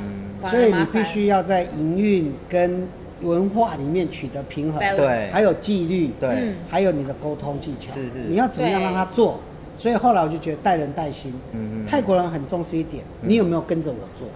[0.49, 2.87] 所以你必须要在营运跟
[3.21, 9.39] 文化里面取得平衡对还有纪律，对嗯还有你的沟通技巧，是是你要怎么样对让他做？
[9.77, 11.85] 所以后来我就觉得带人带心，嗯嗯。
[11.85, 14.27] 泰国人很重视一点，你有没有跟着我做？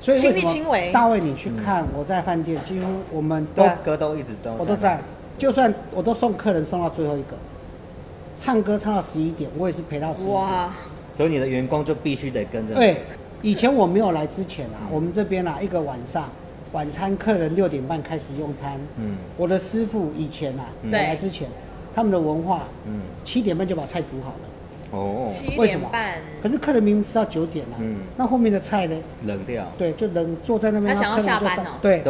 [0.00, 5.00] 所以为什亲力亲为么大卫你去看我在饭店，几乎我们都歌都一直都我都在，
[5.38, 7.36] 就算我都送客人送到最后一个，
[8.36, 10.34] 唱歌唱到十一点，我也是陪到十一点。
[10.34, 10.70] 哇，
[11.12, 12.74] 所以你的员工就必须得跟着。
[12.74, 12.98] 对，
[13.40, 16.28] 以前我没有来之前啊，我们这边啊，一个晚上
[16.72, 19.16] 晚餐客人六点半开始用餐，嗯。
[19.38, 21.48] 我的师傅以前啊，我嗯来之前，
[21.94, 24.48] 他们的文化，嗯，七点半就把菜煮好了，
[24.94, 25.88] 哦，七为什么？
[25.90, 27.96] 点半，可是客人明明吃到九点了、嗯。
[28.16, 28.96] 那后面的菜呢？
[29.26, 29.64] 冷掉。
[29.76, 31.78] 对，就冷坐在那边，他想要然后客人就下班哦。
[31.82, 32.02] 对。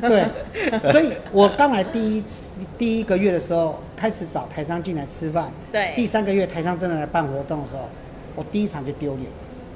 [0.00, 0.10] 对，
[0.80, 2.42] 对，所以我刚来第一次
[2.76, 5.52] 第一个月的时候，开始找台商进来吃饭。
[5.70, 5.92] 对。
[5.94, 7.82] 第三个月台商真的来办活动的时候，
[8.34, 9.26] 我第一场就丢脸，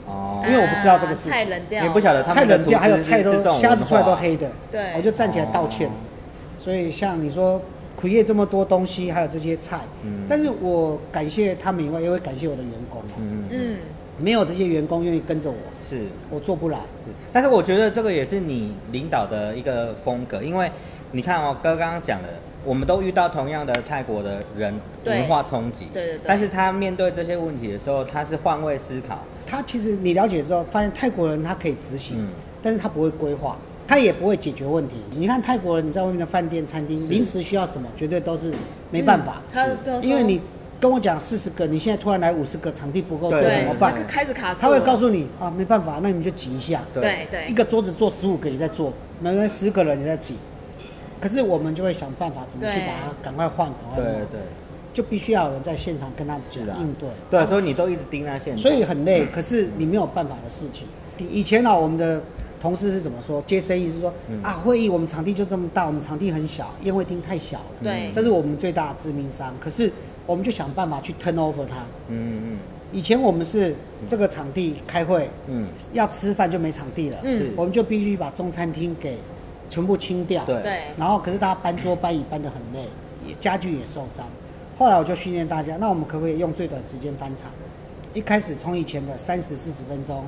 [0.07, 0.43] 哦。
[0.47, 1.33] 因为我不知道这个事情。
[1.33, 4.51] 啊菜冷掉，也不晓得他菜冷掉，们的厨师还有菜都是这种虾子出来都黑的。
[4.71, 4.93] 对。
[4.97, 5.87] 我就站起来道歉。
[5.87, 5.93] 哦。
[6.57, 7.61] 所以像你说
[7.97, 10.25] 苦业这么多东西，还有这些菜，嗯。
[10.29, 13.01] 但是我感谢他们以外，也会感谢我的员工。
[13.01, 13.05] 哦。
[13.19, 13.77] 嗯嗯，嗯，
[14.19, 15.57] 没有这些员工愿意跟着我，
[15.89, 16.03] 是。
[16.31, 16.79] 我做不来。
[17.33, 20.71] 但是我觉得这个也是你领导的一个风格，因为
[21.13, 22.29] 你看哦，哥刚刚讲的，
[22.65, 26.21] 我们都遇到同样的泰国的人文化冲击，对对对。
[26.27, 32.29] 但是他面对这些问题的时候，他是换位思考，他其实你了解之后，发现泰国人他可以执行，嗯。
[32.63, 34.95] 但是他不会规划，他也不会解决问题。
[35.11, 38.53] 你看泰国人，你在外面的饭店、餐厅，临时需要什么，绝对都是
[38.91, 40.41] 没办法，嗯他因为你
[40.81, 44.01] 跟我讲四十个，你现在突然来五十个，场地不够怎么办那？
[44.01, 50.35] 个开始卡，他会告诉你啊，没办法，那你们就挤一下，对对一个桌子坐十五个你在做，每人，十个人你在挤。
[51.21, 54.41] 可是我们就会想办法怎么去把它赶快换，赶快对，对，
[54.93, 57.09] 就必须要有人在现场跟他讲应对。
[57.31, 60.87] 对，所以你都一直盯在现场，所以很累，可是你没有办法的事情。
[61.17, 62.23] 以前啊，我们的
[62.65, 63.43] 同事是怎么说？
[63.43, 69.55] 接生意是说、嗯啊，会议我们场地就这么大，我们场地很小，宴会厅太小了，对这是我们最大的致命伤。
[69.61, 69.93] 可是
[70.25, 71.81] 我们就想办法去 turn over 它。
[72.09, 72.59] 嗯嗯
[72.91, 73.75] 以前我们是
[74.09, 79.19] 这个场地开会，嗯要吃饭就没场地了，嗯我们就必须把中餐厅给
[79.69, 80.43] 全部清掉。
[80.47, 82.89] 对对然后可是大家搬桌搬椅搬得很累，
[83.29, 84.25] 也家具也受伤。
[84.79, 87.51] 后来我就训练大家，那我们可不可以用最短时间翻场？
[88.15, 90.25] 一开始从以前的三十四十分钟，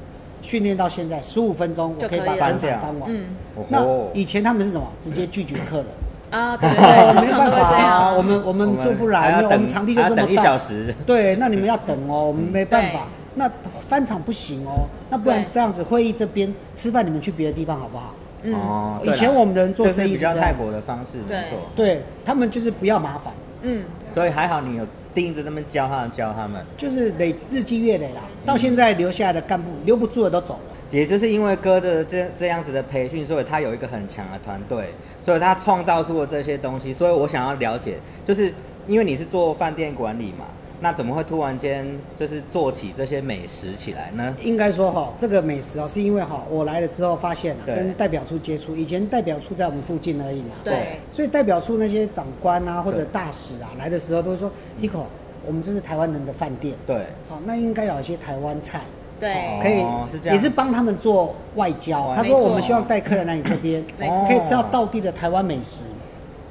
[0.47, 2.59] 训练到现在十五分钟，我可以把就可以了。
[2.59, 3.11] 整场翻完。
[3.13, 3.27] 嗯。
[3.69, 4.87] 那哦以前他们是什么？
[5.03, 5.87] 直接拒绝客人。
[6.31, 10.95] 啊，对对对， 没办法啊，我们我们做不来，我们场地就这么大，一小时。
[11.05, 13.01] 对，那你们要等哦，我们没办法。
[13.35, 18.15] 那翻场不行哦，那不然对这样子，会议这边吃饭，你们去别的地方好不好？
[18.43, 20.35] 嗯，哦，以前我们的人做生意是这样。
[20.35, 23.33] 较泰国的方式，对没错，对他们就是不要麻烦，
[23.63, 26.63] 嗯，所以还好你有盯着他们教他们教他们。
[26.77, 28.21] 就是累日积月累啦。
[28.45, 30.77] 到现在留下来的干部留不住的都走了。
[30.91, 36.93] 也就是因为哥的这这样子的培训，所以他有一个很强的团队，所以他创造出了这些东西。
[36.93, 38.53] 所以我想要了解，就是
[38.87, 40.45] 因为你是做饭店管理嘛，
[40.81, 41.87] 那怎么会突然间
[42.19, 44.37] 就是做起这些美食起来呢？
[44.43, 55.05] 应该说哈，这个美食哦，是因为哈，我来了之后发现啊，跟代表处接触，以前代表处在我们附近而已嘛，对，所以代表处那些长官啊或者大使啊来的时候都会说，Hiko，
[55.47, 58.83] 我们这是台湾人的饭店，对，好，那应该有一些台湾菜，
[59.19, 60.37] 对，可以哦是这样。
[60.37, 62.09] 也是帮他们做外交。
[62.09, 65.81] 哇他说我们希望带客人来你这边，可以吃到道地的台湾美食。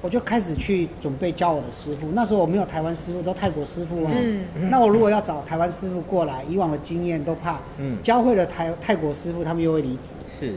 [0.06, 4.12] 我就开始去准备教我的师傅，那时候我没有台湾师傅，都泰国师傅啊。
[4.14, 10.14] 嗯那我如果要找台湾师傅过来，以往的经验都怕，嗯教会了台泰国师傅，他们又会离职。
[10.30, 10.54] 是，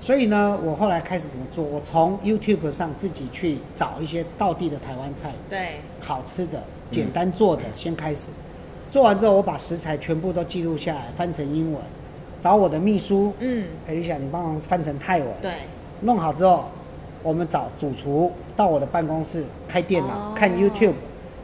[0.00, 1.62] 所以呢，我后来开始怎么做？
[1.62, 8.30] 我从 YouTube 上自己去找一些道地的台湾菜，对，好吃的、简单做的，先开始。
[8.88, 11.82] 做完之后，我把食材全部都记录下来，翻成英文，
[12.40, 15.28] 找我的秘书，嗯，哎，丽霞，你帮忙翻成泰文。
[15.42, 15.52] 对，
[16.00, 16.64] 弄好之后，
[17.26, 20.94] 我们找主厨到我的办公室开电脑、哦看 YouTube，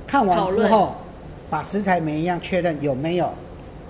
[0.06, 0.92] 看完之后，
[1.50, 3.28] 把食材每一样确认有没有，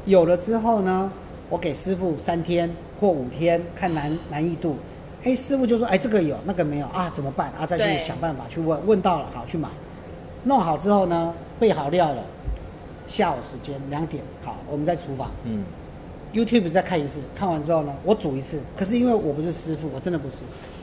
[0.07, 1.13] 有了之后呢，
[1.51, 4.77] 我给师傅三天或五天看难难易度。
[5.23, 7.53] 哎，师傅就说，哎，这个有，那个没有啊，怎么办？
[7.61, 9.69] 啊，再去想办法去问，问到了好去买。
[10.45, 12.25] 弄好之后呢，备好料了，
[13.07, 15.31] 下午时间两点，好，我们在厨房。
[15.45, 15.63] 嗯
[16.33, 18.59] ，YouTube 再看一次，看完之后呢，我煮一次。
[18.75, 20.39] 可是因为我不是师傅，我真的不是，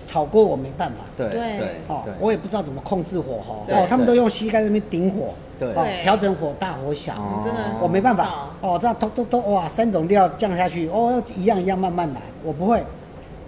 [0.09, 1.03] 炒锅我没办法。
[1.15, 1.39] 对对。
[1.59, 3.63] 对哦，，我也不知道怎么控制火候。
[3.69, 6.01] 哦，他们都用膝盖在那边顶火，对。
[6.01, 7.13] 调整火大火小。
[7.13, 7.41] 哦。
[7.43, 8.47] 真的我没办法。
[8.61, 12.83] 哦，这样都都都哇，三种料降下去，哦，一样一样慢慢来，我不会。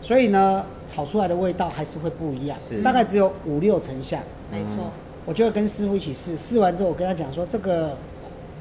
[0.02, 4.20] 所以呢，炒出来的味道还是会不一样，大概只有五六成像。
[4.52, 4.78] 没错，
[5.26, 7.96] 我就会跟师傅一起试，试完之后我跟他讲说，这个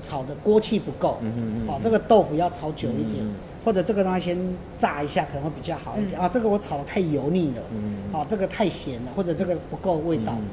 [0.00, 4.38] 炒的锅气不够，嗯哼嗯哦，这个豆腐要炒久一点，嗯或者这个东西先
[4.78, 6.22] 炸一下可能会比较好一点、嗯。
[6.22, 7.94] 啊，这个我炒的太油腻了，嗯。
[8.12, 10.32] 啊，这个太咸了，或者这个不够味道。
[10.36, 10.48] 嗯。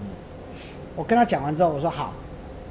[0.96, 2.12] 我跟他讲完之后，我说好，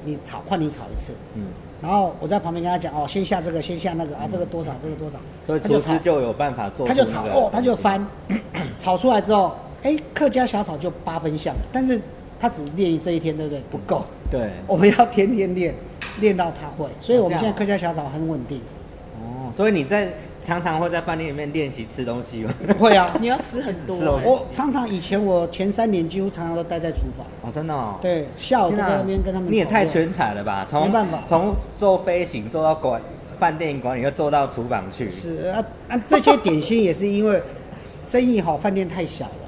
[0.04, 1.44] 你炒换你炒一次，嗯，
[1.80, 5.86] 然后我在旁边跟他讲哦，先下这个，先下那个啊，这个多少，这个多少，所以他就炒。
[5.86, 8.04] 厨师就有办法做他就炒哦，他就翻，
[8.76, 12.00] 炒出来之后，哎，客家小炒就八分像，但是
[12.40, 13.62] 他只练这一天，对不对？
[13.70, 15.72] 不够，对，我们要天天练，
[16.18, 16.88] 练到他会。
[16.98, 18.58] 所以我们现在客家小炒很稳定。
[18.58, 18.62] 哦，
[19.46, 22.52] 哦，所以你在常常会在饭店里面练习吃东西吗？
[22.78, 27.96] 会啊， 你要吃很多、吃哦欸我常常以前我前三年几乎常常都待在厨房，哦，真的哦。
[28.00, 29.50] 对，下午都在那边跟他们。
[29.50, 29.86] 你也太。
[29.86, 30.66] 全才了吧！
[30.68, 33.00] 从没办法从做飞行做到管
[33.38, 35.08] 饭店管理，又做到厨房去。
[35.08, 37.40] 是啊啊，这些点心也是因为
[38.02, 39.45] 生意好，饭店太小了。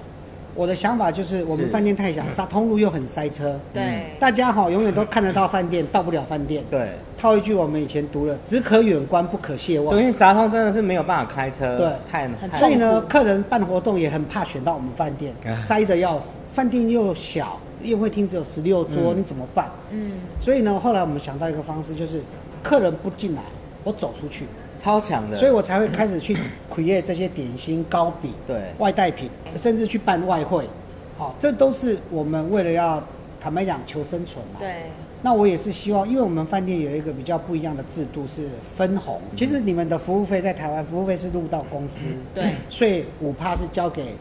[0.58, 6.64] 我的想法就是，我们饭店太小，沙通路又很塞车，对，大家哈永远都看得到饭店，到不了饭店。
[6.68, 11.86] 对，套一句我们以前读了“只可远观，不可亵玩对，因为沙通真的是没有办法开车，对。
[12.10, 15.54] 太很太所以呢客人办活动也很怕选到我们饭店，啊。
[15.54, 16.38] 塞得要死。
[16.48, 19.20] 饭店又小，宴会厅只有十六桌，嗯。
[19.20, 19.70] 你怎么办？
[19.92, 22.20] 嗯，所以呢，后来我们想到一个方式，就是
[22.64, 23.42] 客人不进来，
[23.84, 24.46] 我走出去，
[24.80, 25.36] 超强的。
[25.36, 26.36] 所以我才会开始去
[26.72, 28.62] create 这些点心、糕饼、对。
[28.78, 30.68] 外带品，甚至去办外汇。
[31.16, 33.02] 好，这都是我们为了要
[33.40, 34.60] 坦白讲求生存嘛。。
[34.60, 34.84] 对，
[35.20, 39.20] 那我也是希望，因为我们饭店有一个比较不一样的制度是分红。
[39.34, 42.52] 其实你们的服务费在台湾，服务费是入到公司，对。
[42.68, 44.14] 税五趴是交给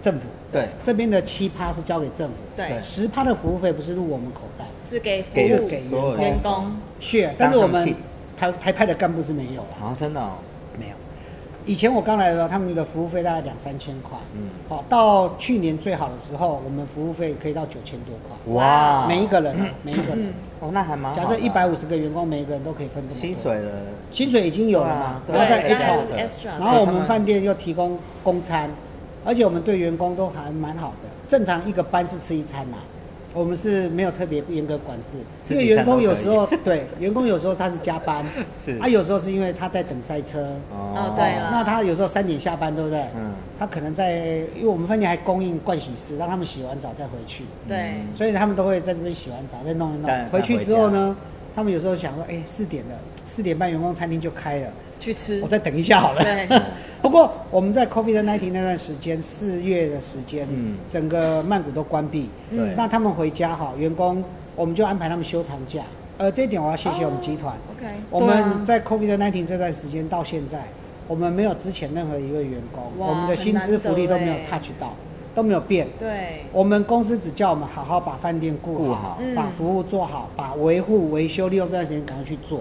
[0.00, 0.68] 政府，对。
[0.82, 2.80] 这边的七趴是交给政府，对。
[2.80, 7.94] 十趴的服务费不是入我们口袋，是给给员工，是，但是我们
[8.42, 10.32] 台台派的干部是没有，啊，真的哦，
[10.76, 10.94] 没有。
[11.64, 20.34] 以前我刚来的时候，他们的服务费大概两三千块，嗯，好，到去年最好的时候，我们服务费可以到九千多块，哇，每一个人啊，每一个人。
[20.58, 21.14] 哦，那还蛮。
[21.14, 23.70] 假设一百五十个员工，每一个人都可以分这么多薪水的，
[24.10, 25.22] 薪水已经有了嘛？
[25.24, 28.68] 对啊然后在 HR 然的 extra，然后我们饭店又提供公餐，
[29.24, 31.08] 而且我们对员工都还蛮好的。
[31.28, 32.76] 正常一个班是吃一餐呐、
[33.34, 35.18] 我们是没有特别严格管制，
[35.54, 38.24] 因为员工有时候 对员工有时候他是加班，
[38.64, 38.78] 是。
[38.78, 43.00] 啊有时候是因为他在等塞车，哦对了那他有时候三点下班，对不对？
[43.16, 43.32] 嗯。
[43.58, 44.16] 他可能在，
[44.56, 50.10] 因为我们饭店还供应盥洗室，让他们洗完澡再回去，对，所以他们都会在这边洗完澡再弄一弄。
[50.30, 51.16] 回去之后呢，
[51.54, 54.70] 他们有时候想说，哎，四点了，四点半员工餐厅就开了。
[54.98, 56.22] 去吃我，再等一下好了。
[56.22, 56.48] 对
[57.02, 62.30] 不过我们在 COVID 1 9那段时间，四月的时间，嗯整个曼谷都关闭。
[62.50, 64.22] 对那他们回家哈，员工
[64.54, 65.80] 我们就安排他们休长假。
[66.18, 67.56] 呃，这一点我要谢谢我们集团。
[67.76, 70.62] OK，我们在 COVID 1 9这段时间到现在，
[71.08, 74.94] 我们没有之前任何一位员工，我们的薪资福利都没有 touch 到，
[75.34, 75.88] 都没有变。
[75.98, 82.60] 对，我们公司只叫我们好好把饭店顾好把服务做好，把维护维修利用这段时间赶快去做。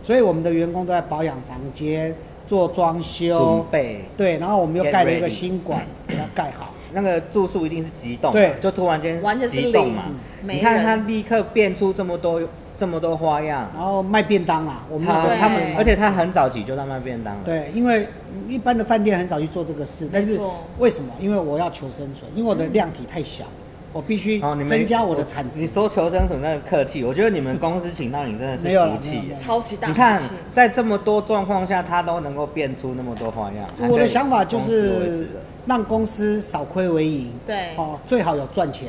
[0.00, 2.14] 所以我们的员工都在保养房间、
[2.46, 3.38] 做装修。
[3.38, 4.04] 准，备。
[4.16, 6.74] 对，然后我们又盖了一个新馆，给它盖好。
[6.92, 8.52] 那个住宿一定是急动嘛，对。
[8.60, 10.04] 就突然间完全是动嘛。
[10.42, 10.84] 没你看人。
[10.84, 12.40] 他立刻变出这么多
[12.82, 17.32] 这么多花样，然后卖便当啦，我们那时候他他们，而且他很早起就在卖便当。
[17.32, 17.40] 了。
[17.44, 18.08] 对，因为
[18.48, 20.56] 一般的饭店很少去做这个事，但是错。
[20.80, 21.12] 为什么？
[21.20, 23.44] 因为我要求生存，因为我的量体太小，
[23.92, 25.60] 我必须增加我的产值。
[25.60, 25.66] 你。
[25.68, 29.32] 说求生存那个客气，我觉得你们公司请到你真的是没有了福气。
[29.36, 33.88] 超级大你看，在这么多状况下，他都能够变出那么多花样。
[33.88, 35.26] 我的想法就是的。
[35.64, 37.76] 让公司少亏为盈，对。
[37.76, 38.88] 哦，最好有赚钱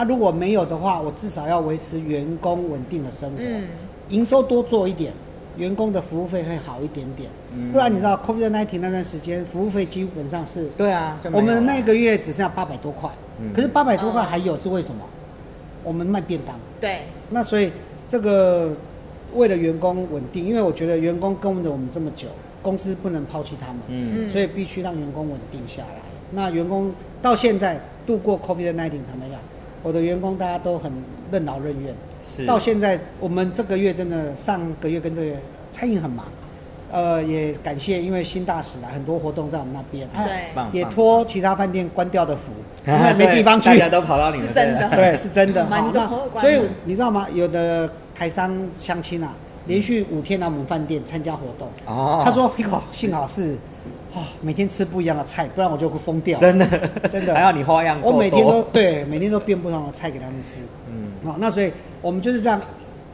[0.00, 0.04] 啊。
[0.04, 3.64] 如果没有的话，我至少要维持员工稳定的生活，嗯
[4.08, 5.12] 营收多做一点，
[5.56, 7.28] 员工的服务费会好一点点。
[7.54, 13.10] 嗯不然你知道 COVID 1 9那段时间，服务费基本上是，对啊，我们那个月只剩下八百多块，
[13.40, 15.04] 嗯可是八百多块哦还有是为什么？
[15.84, 16.54] 我们卖便当。
[16.80, 17.72] 对，那所以
[18.08, 18.76] 这个
[19.34, 22.28] 为了员工稳定，因为我觉得员工跟着我们这么久，
[22.62, 26.00] 公司不能抛弃他们，嗯嗯所以必须让员工稳定下来。
[26.32, 29.38] 那员工到现在度过 COVID 1 9坦白讲，
[29.82, 30.92] 我的员工大家都很
[31.30, 31.94] 任劳任怨。
[32.36, 35.36] 是到现在，我们这个月真的上个月跟这个
[35.70, 36.24] 餐饮很忙，
[36.90, 42.52] 呃，也感谢因为新大使啊，很多活动在我们那边，啊对也托其他饭店关掉的福，
[42.86, 45.66] 因为没地方去大，家都跑到你们是真的 对，是真的。
[46.36, 47.26] 所以你知道吗？
[47.32, 49.34] 有的台商相亲啊，
[49.66, 51.68] 连续五天来我们饭店参加活动。
[51.86, 53.56] 哦，他说：“Pico，幸好是
[54.12, 56.66] 哦，每天吃不一样的菜，不然我就会疯掉。”真的
[57.08, 60.56] 真的还要你花样我每天都对，每天都变不同的菜给他们吃。
[60.88, 62.60] 嗯哦，那所以我们就是这样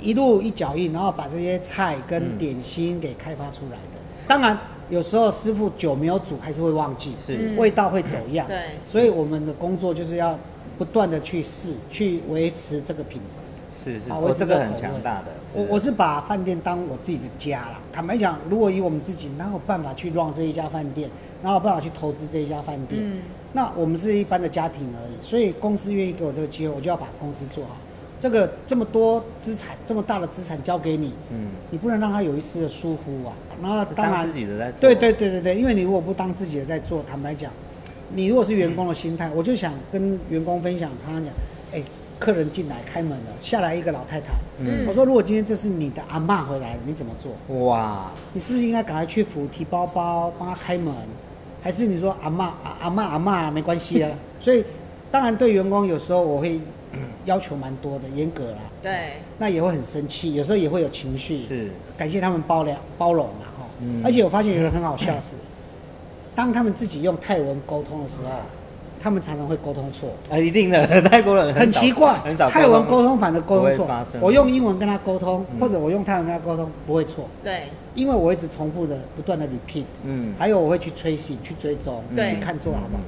[0.01, 3.99] 一路一脚印，然后把这些菜跟嗯点心给开发出来的。
[4.27, 8.47] 当然，有时候师傅久没有煮，还是会忘记，是嗯味道会走样。
[8.47, 10.39] 对所以我们的工作就是要
[10.79, 13.43] 不断的去试，去维持这个品质。
[13.93, 15.27] 是是，好我这个很强大的。
[15.55, 17.81] 我我是把饭店当我自己的家啦。
[17.93, 21.09] 坦白讲，如果以我们自己，哪有办法去 run 这一家饭店，
[21.43, 23.01] 哪有办法去投资这一家饭店？
[23.03, 23.23] 嗯
[23.53, 27.71] 那我们是一般的家庭而已，所以公司愿意给我这个机会，我就要把公司做好。
[28.21, 33.33] 这个这么多资产，这么大的资产交给你，嗯，你不能让他有一丝的疏忽啊。
[33.63, 37.51] 然后当然当自己的在做对对对对对，因为你如果不当自己的在做，坦白讲，
[38.15, 41.33] 你如果是员工的心态，我就想跟员工分享，常常讲，
[41.73, 41.83] 哎、
[42.19, 47.59] 客人进来开门了，下来一个老太太，嗯我说如果今天这是你的阿妈回来了，你怎么做？
[47.67, 50.95] 哇，你是不是应该赶快去扶提包包，帮她开门？
[51.63, 54.11] 还是你说阿妈阿阿妈阿妈没关系啊？
[54.39, 54.65] 所以
[55.11, 56.61] 当然对员工有时候我会
[57.27, 61.45] 要求蛮多的，严格啦，对，那也会很生气，有时候也会有情绪。
[61.45, 63.67] 是，感谢他们包容包容啦哈。
[63.81, 65.35] 嗯而且我发现有一个很好笑是，
[66.35, 68.31] 当他们自己用泰文沟通的时候，
[69.07, 70.11] 他们常常会沟通错。
[70.29, 73.89] 啊，一定的， 泰国人少很奇怪很少，泰文沟通反而沟通错。
[74.21, 75.61] 我用英文跟他沟通，嗯。
[75.61, 79.85] 或者我用泰文跟他沟通，不会错，对，因为我一直重复的、不断的 repeat。
[80.03, 82.31] 嗯，还有我会去吹醒、去追踪、对。
[82.35, 83.03] 去看做得好不好。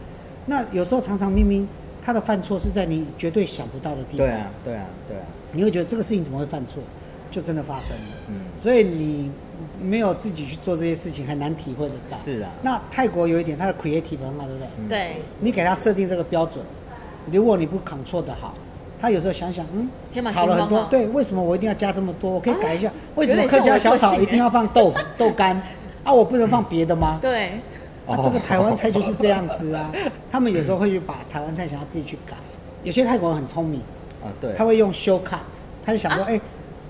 [0.46, 1.66] 那有时候常常明明
[2.00, 6.80] 他的犯错是在你绝对想不到的地方，对啊，对啊，对啊，你会觉得这个事情怎么会犯错，
[7.28, 8.14] 就真的发生了。
[8.28, 9.32] 嗯，所以你
[9.80, 12.16] 没有自己去做这些事情，很难体会得到。
[12.24, 14.68] 是啊那泰国有一点，它的 creative 很好，对不对？
[14.78, 16.64] 嗯对，你给他设定这个标准，
[17.30, 18.54] 如果你不 control 的好，
[19.00, 22.30] 他有时候想想，嗯天马，炒了很多，行空哦对，为什么我一定要加这么多？
[22.30, 25.60] 我可以改一下， 啊为什么客家小炒一定要放豆腐 豆干？
[26.04, 27.18] 啊，我不能放别的吗？
[27.22, 27.60] 对，
[28.06, 29.92] 啊，这个台湾菜就是这样子啊。
[30.30, 32.34] 他们有时候会去把台湾菜想要自己去改。
[32.84, 33.80] 有些泰国人很聪明，
[34.22, 35.38] 啊，对，他会用 show cut，
[35.84, 36.40] 他就想说，哎、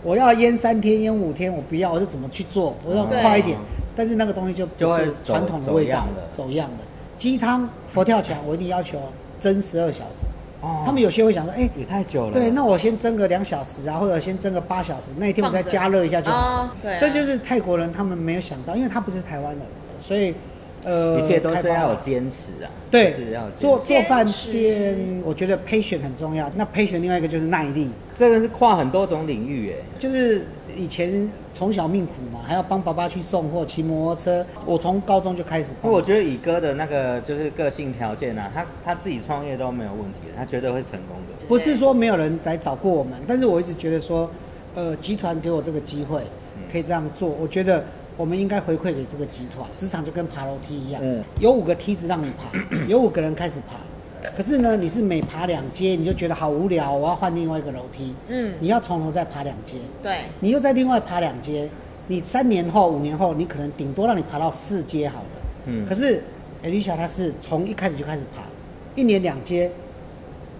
[0.02, 3.58] 我要腌三天、腌五天，我不要，我就怎么去做，我要快一点。
[3.94, 6.84] 但是那个东西就不就会走是传统的味道走样的走样的。
[7.16, 8.98] 鸡汤、佛跳墙，我一定要求
[9.40, 10.26] 蒸十二小时。
[10.60, 16.36] 哦他们有些会想说，哎、也太久了，对，那我先蒸个两小时啊，或者先蒸个八小时，那一天我再加热一下就好。
[16.36, 19.64] 哦对啊这就是泰国人他们没有想到，因为他不是台湾人，
[20.00, 20.34] 所以
[20.88, 26.50] 呃，一切都是要有坚持啊，对是要坚持做做饭店，我觉得 patient 很重要。
[26.56, 34.46] 那 patient 另外一个就是耐力，这个是跨很多种领域哎，就是以前从小命苦嘛，还要帮爸爸去送货、骑摩托车。
[34.64, 41.46] 我从高中就开始我觉得以哥的那个就是个性条件啊，他他自己创业都没有问题，他绝对会成功的。
[41.46, 44.30] 不是说没有人来找过我们，但是我一直觉得说，
[44.74, 46.22] 呃，集团给我这个机会，
[46.56, 47.84] 嗯可以这样做，我觉得
[48.18, 49.66] 我们应该回馈给这个集团。
[49.78, 52.50] 职场就跟爬楼梯一样，嗯有五个梯子让你爬，
[52.86, 53.76] 有五个人开始爬。
[54.36, 58.12] 可是呢，你是每爬两阶，你就觉得好无聊，我要换另外一个楼梯。
[58.26, 61.68] 嗯你要从头再爬两阶，对，你又再另外爬两阶，
[62.08, 65.26] 你三年后、五年后，你可能顶多让你爬到四阶好了。
[65.66, 66.22] 嗯可是
[66.64, 68.42] Alicia 她是从一开始就开始爬，
[68.96, 69.70] 一年两阶，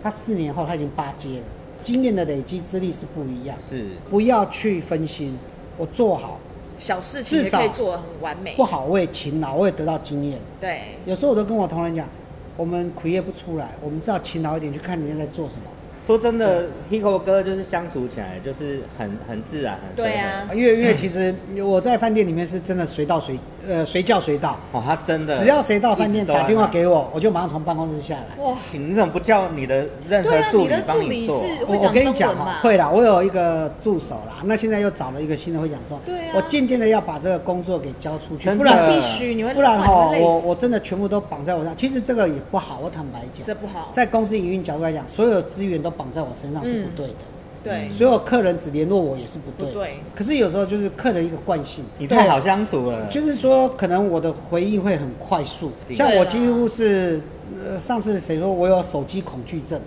[0.01, 1.45] 她四年后她已经八阶了。
[1.81, 5.37] 经验的累积资历是不一样，是，不要去分心，
[5.77, 6.39] 我做好
[6.79, 8.65] 小事情也可以做的很完美不。
[8.65, 10.39] 好，我也勤劳，我也得到经验。
[10.61, 12.09] 对，有时候我都跟我同仁讲，
[12.57, 15.63] 我们苦业不出来，我们至少勤劳一点，去看人家在做什么。
[16.09, 28.43] 说真的，Hiko 哥就是相处起来就是很很自然，很对啊因为因为其实我在饭店里面是真的随到随呃随叫随到， 哦，他真的只要谁到饭店打电话给我，我就马上从办公室下来。
[28.43, 31.43] 哇，你怎么不叫你的任何助理帮你做？
[31.43, 36.07] 是我我跟你讲哈中文嘛，会啦，我有一个助手啦，那现在又找了一个新的会讲中文。
[36.07, 41.77] 对啊我渐渐的要把这个工作给交出去，不然必须你会不然哈我我真的全部都绑在我身上。
[41.77, 43.91] 其实这个也不好，我坦白讲，这不好。
[43.93, 47.15] 在公司营运角度来讲，所有资源都绑在我身上是不嗯对的。
[47.61, 49.67] 对，所有客人只联络我也是不对。
[49.67, 57.21] 不对可是有时候就是客人一个惯性，你太好相处了，就是说，可能我的回应会很快速，像我几乎是，
[57.67, 59.79] 呃，上次谁说我有手机恐惧症？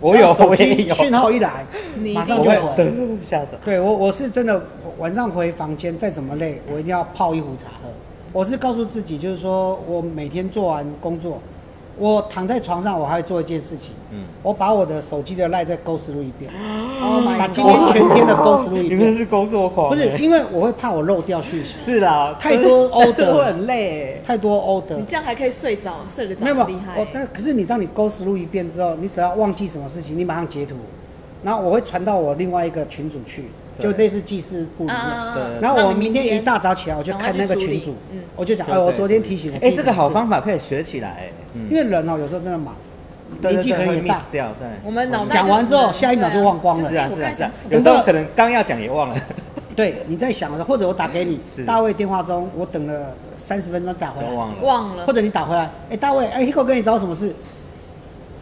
[0.00, 1.64] 我有手我也有机讯号一来，
[1.98, 2.76] 你马上我会就回。
[2.76, 3.58] 的吓的。
[3.64, 4.62] 对我，我是真的
[4.98, 7.88] 晚上回房间，再怎么累，我一定要泡一壶茶喝。
[8.32, 11.40] 我是告诉自己，就是说我每天做完工作，
[11.96, 16.50] 我躺在床上，我还会做一件事情，嗯，我把我的手机的赖在勾实录一遍，
[17.00, 18.98] Oh my 把今天全天的勾实录一遍。
[18.98, 19.90] 你真是工作狂。
[19.90, 24.20] 欸，不是，因为我会怕我漏掉讯息，是啦，太多但是 order 我很累。
[24.26, 25.04] 太多 order 你。
[25.04, 27.00] 这样还可以睡着，睡得着，没有，厉害。
[27.00, 27.06] 我。
[27.12, 30.74] 但可是你当你勾实录一遍之后，你只要忘记什么事情，你马上截图，
[31.44, 33.44] 然后我会传到我另外一个群组去，
[33.78, 34.96] 就对类似记事簿里面。
[34.96, 35.34] 啊。
[35.34, 35.60] 对。
[35.60, 39.58] 然后我明天一大早起来，我就看那个群主嗯，我就讲，哎，我昨天提醒了。
[39.62, 41.30] 哎，这个好方，方法可以学起来。
[41.70, 42.74] 因为人哦有时候真的忙，
[43.40, 44.14] 对年纪可能也大。
[44.14, 44.68] miss，掉，对。
[44.84, 46.88] 我们脑袋讲完之后下一秒就忘光了。
[46.88, 49.16] 是啊是是啊是啊，有时候可能刚要讲也忘了。
[49.76, 55.04] 对，你在想的时候，或者我打给你，大卫电话中，我等了三十分钟打回来，忘了，忘了。
[55.06, 57.34] 或，者你打回来，哎，大卫，哎，Hiko 跟你找什么事？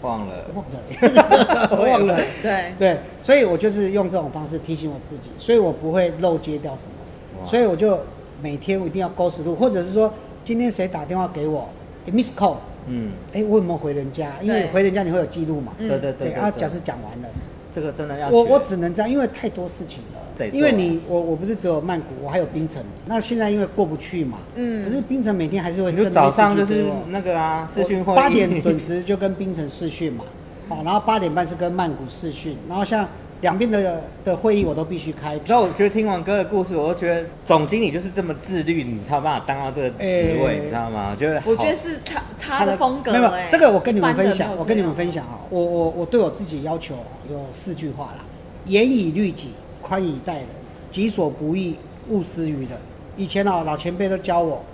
[0.02, 0.34] 忘了。
[1.72, 2.20] 忘了，忘了。
[2.42, 7.98] 对，对，所以我就是用这种方式提醒我自己，所以我不会漏接掉什么，所以我就
[8.42, 10.12] 每天我一定要勾实录，或者是说
[10.44, 11.66] 今天谁打电话给我、
[12.04, 14.32] 诶 miss call，嗯，哎、我有没有回人家？
[14.42, 15.72] 因为回人家你会有记录嘛。
[15.78, 15.88] 嗯。
[15.88, 17.28] 对对对啊，对假设讲完了，
[17.72, 20.20] 这个真的要我我只能这样，因为太多事情了。
[20.36, 20.50] 对。
[20.50, 22.82] 因为你我我不是只有曼谷，我还有冰城。
[23.06, 24.84] 那现在因为过不去嘛，嗯。
[24.84, 30.24] 可是冰城每天还是会早上就是那个啊，视讯会八点准时就跟冰城试训嘛。
[30.68, 33.06] 好，然后八点半是跟曼谷试训，然后像
[33.42, 35.38] 两边的的会议我都必须开。
[35.44, 39.96] 然后我觉得听完哥的故事，我都觉得总经理就是这么自律，你才有办法当到这个职
[40.42, 41.10] 位，哎你知道吗？
[41.10, 46.94] 我觉得，我觉得是他他的风格没有，没哎有这个我跟你们分享我跟你们分享啊，我我我对我自己要求
[47.28, 48.24] 有四句话啦：
[48.64, 49.50] 严以律己，
[49.82, 50.46] 宽以待人，
[50.90, 51.74] 己所不欲，
[52.08, 52.78] 勿施于人。
[53.16, 54.64] 以前啊，老前辈都教我，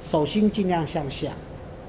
[0.00, 1.28] 手心尽量向下，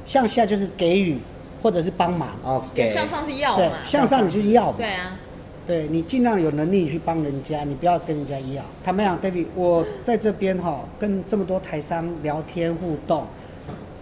[0.06, 1.18] 向下就是给予
[1.62, 2.30] 或者是帮忙。
[2.44, 4.74] 哦给向上是要对嘛，，向上你就是要嘛。
[4.78, 5.18] 对啊，
[5.66, 8.64] 对你尽量有能力去帮人家，你不要跟人家一样。
[8.84, 13.26] 坦白讲，David，我在这边哈，跟这么多台商聊天互动，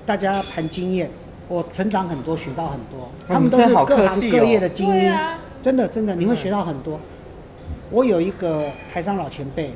[0.06, 1.10] 大家谈经验，
[1.48, 3.10] 我成长很多，学到很多。
[3.28, 5.14] 他们都是各行各业的精英，
[5.62, 7.00] 真的真的你会学到很多。
[7.92, 9.72] 我有一个台商老前辈，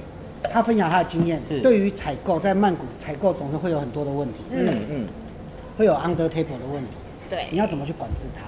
[0.52, 5.08] 他分享他的经验是，对于采购在曼谷采购总是会有很多的问题，嗯嗯，
[5.78, 6.92] 会有 under table 的问题。
[7.30, 8.42] 对，你要怎么去管制它？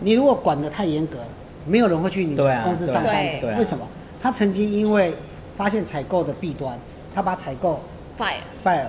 [0.00, 1.18] 你如果管得太严格，
[1.66, 3.40] 没有人会去你公司上班对的。
[3.40, 3.58] 对啊。
[3.58, 3.86] 为什么？
[4.22, 5.14] 他曾经因为
[5.56, 6.78] 发现采购的弊端，
[7.14, 7.80] 他把采购
[8.18, 8.86] fire，fire，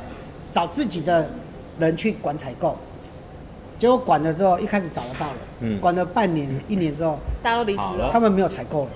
[0.52, 1.30] 找自己的
[1.80, 2.76] 人去管采购，
[3.80, 5.80] 结果管了之后，一开始找得到了，嗯。
[5.80, 8.08] 管了半年、一年之后，大家都离职好了。
[8.08, 8.90] 了，他们没有采购了，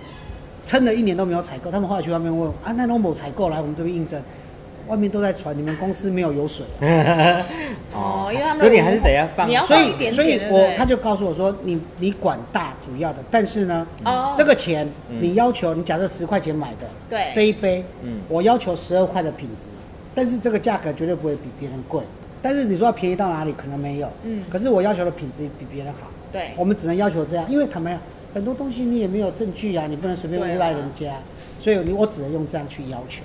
[0.66, 4.22] 撑了一年都没有采购，他们后来去外面问啊，那都没有采购来我们这边应征，
[4.88, 6.66] 外面都在传你们公司没有油水。
[7.94, 14.36] 哦因为他们所以你还是得要放，所以所以我他就告诉我说，你你管大主要的，但是呢，哦。
[14.38, 17.32] 这个钱嗯你要求你假设十块钱买的，对。
[17.34, 18.20] 这一杯，嗯。
[18.28, 19.70] 我要求十二块的品质，
[20.14, 22.02] 但是这个价格绝对不会比别人贵。
[22.42, 24.44] 但是你说要便宜到哪里，可能没有，嗯。
[24.50, 26.52] 可是我要求的品质比别人好，对。
[26.58, 28.02] 我们只能要求这样，因为坦白讲，
[28.34, 31.14] 很多东西你也没有证据啊，你不能随便诬赖人家，
[31.58, 33.24] 所以你我只能用这样去要求。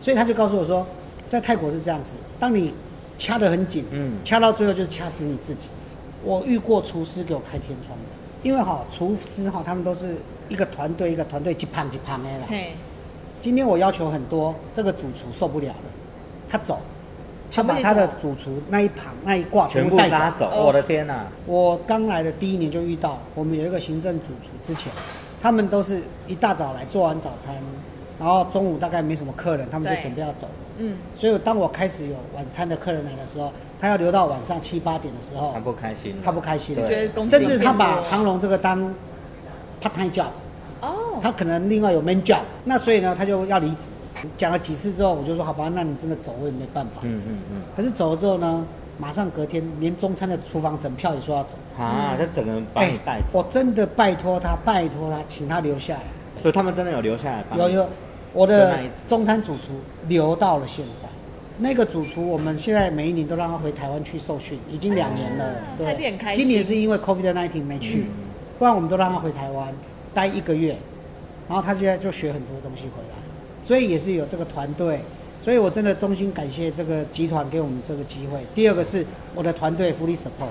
[0.00, 0.86] 所以他就告诉我说，
[1.32, 2.74] 在泰国是这样子，当你
[3.16, 5.68] 掐得很紧，嗯掐到最后就是掐死你自己。
[6.22, 8.04] 我遇过厨师给我开天窗的，
[8.42, 10.18] 因为哈厨师哈他们都是
[10.50, 12.44] 一个团队一个团队一胖一胖的啦。
[12.46, 12.72] 嘿，
[13.40, 15.74] 今天我要求很多，这个主厨受不了了，
[16.50, 16.80] 他走，
[17.50, 21.26] 他把他的主厨那一旁那一挂全部部带拉走，哦我的天哪！
[21.46, 24.92] 我刚来的第一年就遇到，我们有一个行政主厨，之前
[25.40, 27.54] 他们都是一大早来做完早餐，
[28.20, 30.52] 然后中午大概没什么客人，他们就对准备要走了。
[30.82, 38.80] 嗯，所以当我开始有晚餐的客人来的时候，他要留到晚上七八点的时候他，不开心，他不开心了，就觉得甚至他把长隆这个当
[39.80, 40.26] part time job，
[40.80, 43.92] 哦，他可能另外有 main job，那所以呢，他就要离职。
[44.36, 47.00] 讲了几次之后，我就说好吧，那你真的走，我也没办法。
[47.02, 48.64] 嗯嗯嗯，可是走了之后呢，
[48.96, 51.56] 马上隔天连中餐的厨房整票也说要走。
[51.76, 56.00] 啊，他整个人把你带走，我真的拜托他，拜托他，请他留下来。
[56.40, 57.88] 所以他们真的有留下来有有，
[58.32, 59.72] 我的中餐主厨
[60.08, 61.08] 留到了现在。
[61.58, 65.44] 那个主厨，我们现在每一年都让他回台湾去受训，已经两年了。
[65.44, 68.24] 啊对他一定很开心今年是因为 COVID 1 9没去，嗯
[68.58, 69.68] 不然我们都让他回台湾
[70.14, 70.76] 待一个月，
[71.48, 73.16] 然后他现在就学很多东西回来，
[73.62, 75.00] 所以也是有这个团队。
[75.38, 78.38] 所以我真的衷心感谢这个集团给我们这个机会。
[78.54, 79.04] 第二个是
[79.34, 80.46] 我的团队福利 support，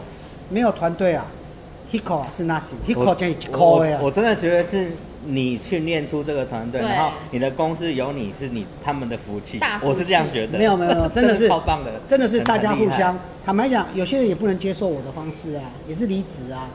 [0.49, 1.25] 没有团队啊
[1.91, 2.43] ，Hiko 啊是
[2.95, 4.07] 我这一我扣呀我。
[4.07, 4.91] 我真的觉得是
[5.25, 10.57] 你训练出这个团队，对然后你的公司有你是你他们的福气我是这样觉得。
[10.57, 13.17] 没有没有没有，真的是超棒的，真的是大家互相。
[13.45, 16.67] 坦白讲，有些人也不能接受我的方式啊，也是离职啊。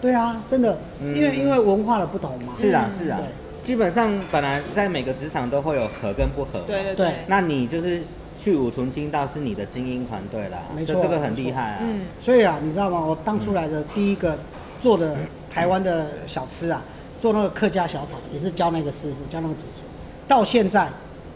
[0.00, 2.52] 对啊，真的，嗯因为因为文化的不同嘛。
[2.58, 8.02] 是啊嗯是啊对，基本上本来在每个职场都会有合跟不合，对对对对，那你就是
[8.46, 11.78] 去五重金道是你的精英团队啦，没错这这个很厉害啊。
[11.82, 13.04] 嗯，所以啊，你知道吗？
[13.04, 14.38] 我当初来的第一个
[14.80, 15.16] 做的
[15.50, 16.80] 台湾的小吃啊，
[17.18, 19.82] 做那个客家小炒，也是教那个师傅，教那个主厨，
[20.28, 20.88] 到现在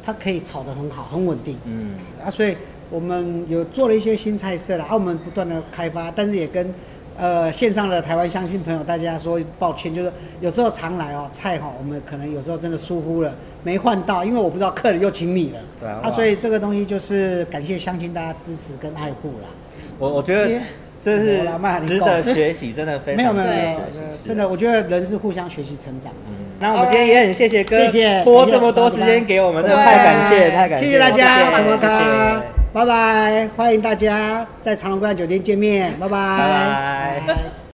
[0.05, 1.57] 他可以炒得很好，很稳定。
[1.65, 1.95] 嗯，
[2.25, 2.57] 啊，所以
[2.89, 6.73] 我们有做了一些新菜色了，啊，我们不断的开发，但是也跟
[7.21, 10.11] 呃线上的台湾乡亲朋友大家说抱歉，就是
[10.41, 19.49] 有时候常来哦，菜哈，我们可能有时候真的疏忽了，没换到，因为我不知道客人又请你了，对啊啊，所以这个东西就是感谢乡亲大家支持跟爱护啦。
[19.99, 20.61] 我我觉得
[21.03, 21.39] 这是
[21.87, 23.81] 值得学习，真的非常没有没有没有，
[24.25, 26.11] 真的，我觉得人是互相学习成长。
[26.13, 26.19] 的。
[26.29, 32.43] 嗯，那我们今天也很谢谢哥，谢谢拨这么多时间给我们，真的太感谢，太感谢，谢谢大家，
[32.73, 37.61] 拜拜，欢迎大家在长隆观酒店见面，拜拜，拜拜。